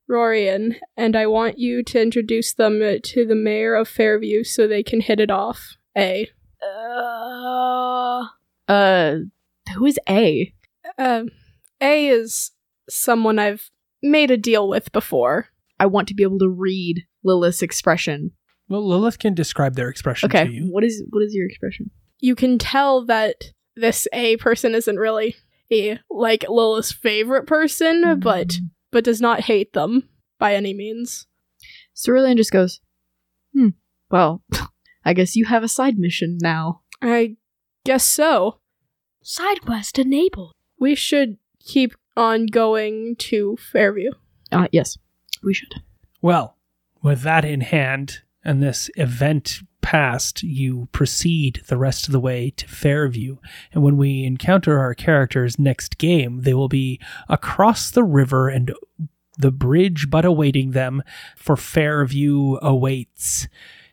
Rorian, 0.09 0.75
and 0.97 1.15
I 1.15 1.27
want 1.27 1.59
you 1.59 1.83
to 1.83 2.01
introduce 2.01 2.53
them 2.53 2.81
uh, 2.81 2.95
to 3.03 3.25
the 3.25 3.35
mayor 3.35 3.75
of 3.75 3.87
Fairview 3.87 4.43
so 4.43 4.67
they 4.67 4.83
can 4.83 5.01
hit 5.01 5.19
it 5.19 5.29
off. 5.31 5.75
A. 5.97 6.29
Uh, 6.63 8.25
Uh, 8.67 9.15
who 9.75 9.85
is 9.85 9.99
A? 10.09 10.53
Um, 10.97 11.29
A 11.81 12.07
is 12.07 12.51
someone 12.89 13.39
I've 13.39 13.69
made 14.01 14.31
a 14.31 14.37
deal 14.37 14.67
with 14.67 14.91
before. 14.91 15.47
I 15.79 15.85
want 15.85 16.07
to 16.09 16.13
be 16.15 16.23
able 16.23 16.39
to 16.39 16.49
read 16.49 17.05
Lilith's 17.23 17.61
expression. 17.61 18.31
Well, 18.67 18.87
Lilith 18.87 19.19
can 19.19 19.33
describe 19.33 19.75
their 19.75 19.89
expression 19.89 20.29
Okay, 20.29 20.45
to 20.45 20.51
you. 20.51 20.63
what 20.71 20.83
is 20.83 21.03
what 21.09 21.23
is 21.23 21.33
your 21.33 21.45
expression? 21.47 21.91
you 22.21 22.35
can 22.35 22.57
tell 22.57 23.05
that 23.05 23.35
this 23.77 24.05
A 24.11 24.35
person 24.37 24.75
isn't 24.75 24.97
really 24.97 25.35
a 25.71 25.99
like 26.09 26.45
Lilith's 26.49 26.91
favorite 26.91 27.47
person, 27.47 28.19
but 28.19 28.57
but 28.91 29.03
does 29.03 29.21
not 29.21 29.41
hate 29.41 29.73
them 29.73 30.09
by 30.39 30.55
any 30.55 30.73
means. 30.73 31.27
Cerulean 31.95 32.37
just 32.37 32.51
goes, 32.51 32.79
"Hmm. 33.53 33.69
Well, 34.09 34.43
I 35.05 35.13
guess 35.13 35.35
you 35.35 35.45
have 35.45 35.63
a 35.63 35.67
side 35.67 35.97
mission 35.97 36.37
now." 36.41 36.81
I 37.01 37.37
guess 37.85 38.03
so. 38.03 38.59
side 39.21 39.61
quest 39.61 39.99
enabled. 39.99 40.53
We 40.79 40.95
should 40.95 41.37
keep 41.63 41.93
on 42.15 42.47
going 42.47 43.15
to 43.17 43.57
Fairview. 43.71 44.11
Uh, 44.51 44.67
yes, 44.71 44.97
we 45.43 45.53
should. 45.53 45.73
Well, 46.21 46.57
with 47.01 47.21
that 47.21 47.45
in 47.45 47.61
hand 47.61 48.19
and 48.43 48.61
this 48.61 48.89
event 48.95 49.59
past, 49.81 50.43
you 50.43 50.87
proceed 50.91 51.61
the 51.67 51.77
rest 51.77 52.07
of 52.07 52.11
the 52.11 52.19
way 52.19 52.51
to 52.51 52.67
Fairview. 52.67 53.37
And 53.73 53.83
when 53.83 53.97
we 53.97 54.23
encounter 54.23 54.79
our 54.79 54.93
characters 54.93 55.59
next 55.59 55.97
game, 55.97 56.41
they 56.41 56.53
will 56.53 56.69
be 56.69 56.99
across 57.27 57.89
the 57.89 58.03
river 58.03 58.49
and 58.49 58.73
the 59.37 59.51
bridge 59.51 60.09
but 60.09 60.25
awaiting 60.25 60.71
them 60.71 61.01
for 61.35 61.55
Fairview 61.55 62.57
awaits, 62.61 63.47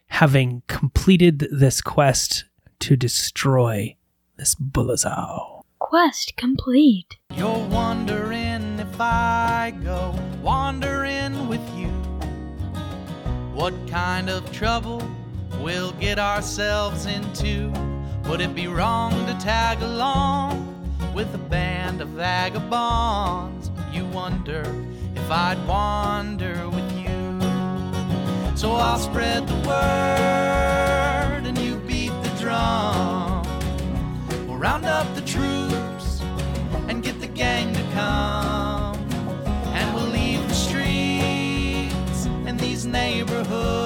having 0.08 0.62
completed 0.66 1.48
this 1.50 1.80
quest 1.80 2.44
to 2.80 2.96
destroy 2.96 3.96
this 4.36 4.54
Buluzau. 4.54 5.62
Quest 5.78 6.34
complete. 6.36 7.16
You're 7.34 7.66
wondering 7.68 8.78
if 8.78 9.00
I 9.00 9.72
go 9.84 10.18
wandering 10.42 11.48
with 11.48 11.62
you. 11.76 11.88
What 13.54 13.74
kind 13.88 14.28
of 14.28 14.50
trouble 14.52 15.02
we'll 15.60 15.92
get 15.92 16.18
ourselves 16.18 17.06
into? 17.06 17.72
Would 18.28 18.40
it 18.40 18.54
be 18.54 18.66
wrong 18.66 19.12
to 19.26 19.34
tag 19.34 19.80
along 19.82 20.62
with 21.14 21.34
a 21.34 21.38
band 21.38 22.00
of 22.00 22.08
vagabonds? 22.08 23.70
You 23.92 24.04
wonder 24.06 24.62
if 25.14 25.30
I'd 25.30 25.58
wander 25.66 26.68
with 26.68 26.92
you. 26.98 27.06
So 28.56 28.72
I'll 28.72 28.98
spread 28.98 29.46
the 29.46 29.54
word 29.68 31.46
and 31.46 31.56
you 31.58 31.76
beat 31.86 32.12
the 32.22 32.36
drum. 32.40 33.42
We'll 34.46 34.58
round 34.58 34.86
up 34.86 35.06
the 35.14 35.22
troops 35.22 36.20
and 36.88 37.02
get 37.02 37.20
the 37.20 37.28
gang 37.28 37.72
to 37.74 37.82
come. 37.94 38.96
And 39.74 39.94
we'll 39.94 40.08
leave 40.08 40.46
the 40.48 40.54
streets 40.54 42.26
and 42.46 42.58
these 42.58 42.86
neighborhoods. 42.86 43.85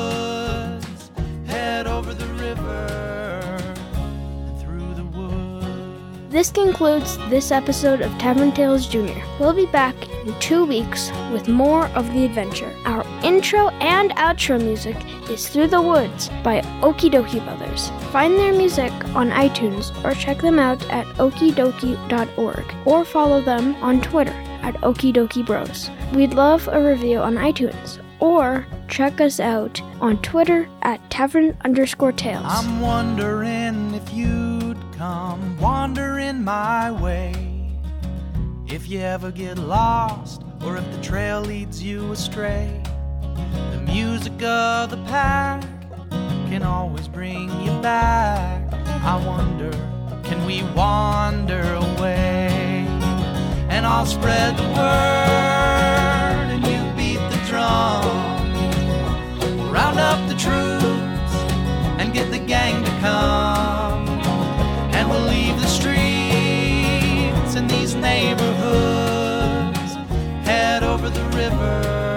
This 6.30 6.52
concludes 6.52 7.18
this 7.28 7.50
episode 7.50 8.00
of 8.00 8.16
Tavern 8.16 8.52
Tales 8.52 8.86
Jr. 8.86 9.20
We'll 9.40 9.52
be 9.52 9.66
back 9.66 9.96
in 10.24 10.32
two 10.38 10.64
weeks 10.64 11.10
with 11.32 11.48
more 11.48 11.86
of 11.88 12.06
the 12.14 12.24
adventure. 12.24 12.72
Our 12.84 13.04
intro 13.24 13.68
and 13.80 14.12
outro 14.12 14.62
music 14.62 14.96
is 15.28 15.48
Through 15.48 15.66
the 15.66 15.82
Woods 15.82 16.28
by 16.44 16.60
Okee 16.82 17.10
Dokee 17.10 17.44
Brothers. 17.44 17.90
Find 18.12 18.38
their 18.38 18.52
music 18.52 18.92
on 19.16 19.30
iTunes 19.30 19.92
or 20.04 20.14
check 20.14 20.38
them 20.38 20.58
out 20.60 20.80
at 20.88 21.06
okeedokee.org 21.16 22.74
or 22.86 23.04
follow 23.04 23.40
them 23.40 23.74
on 23.82 24.00
Twitter 24.00 24.36
at 24.62 24.76
Okee 24.82 25.12
Dokee 25.12 25.44
Bros. 25.44 25.90
We'd 26.14 26.34
love 26.34 26.68
a 26.68 26.80
review 26.80 27.18
on 27.18 27.34
iTunes 27.34 27.98
or 28.20 28.66
check 28.88 29.20
us 29.20 29.40
out 29.40 29.80
on 30.00 30.20
Twitter 30.22 30.68
at 30.83 31.00
Tavern 31.11 31.56
underscore 31.64 32.12
Tales. 32.12 32.44
I'm 32.46 32.80
wondering 32.80 33.94
if 33.94 34.12
you'd 34.12 34.78
come 34.92 35.59
wandering 35.59 36.44
my 36.44 36.90
way. 36.90 37.35
If 38.68 38.88
you 38.88 39.00
ever 39.00 39.30
get 39.33 39.59
lost, 39.59 40.42
or 40.64 40.76
if 40.76 40.90
the 40.92 41.02
trail 41.02 41.40
leads 41.40 41.83
you 41.83 42.12
astray, 42.12 42.83
the 43.72 43.80
music 43.87 44.40
of 44.42 44.90
the 44.90 45.02
pack 45.09 45.62
can 46.50 46.62
always 46.62 47.09
bring 47.09 47.48
you 47.62 47.72
back. 47.80 48.72
I 49.02 49.16
wonder, 49.26 49.70
can 50.24 50.44
we 50.44 50.62
wander 50.74 51.62
away? 51.74 52.85
And 53.70 53.87
I'll 53.87 54.06
spread 54.06 54.56
the 54.56 54.62
word, 54.64 55.49
round 59.70 59.98
up 59.98 60.28
the 60.28 60.35
troops 60.35 61.35
and 62.00 62.12
get 62.12 62.30
the 62.30 62.38
gang 62.38 62.85
to 62.85 62.90
come. 63.00 64.06
And 64.94 65.09
we'll 65.09 65.26
leave 65.26 65.59
the 65.61 65.66
streets 65.66 65.94
in 67.54 67.66
these 67.68 67.94
neighborhoods, 67.94 69.94
head 70.46 70.83
over 70.83 71.09
the 71.09 71.24
river. 71.37 72.09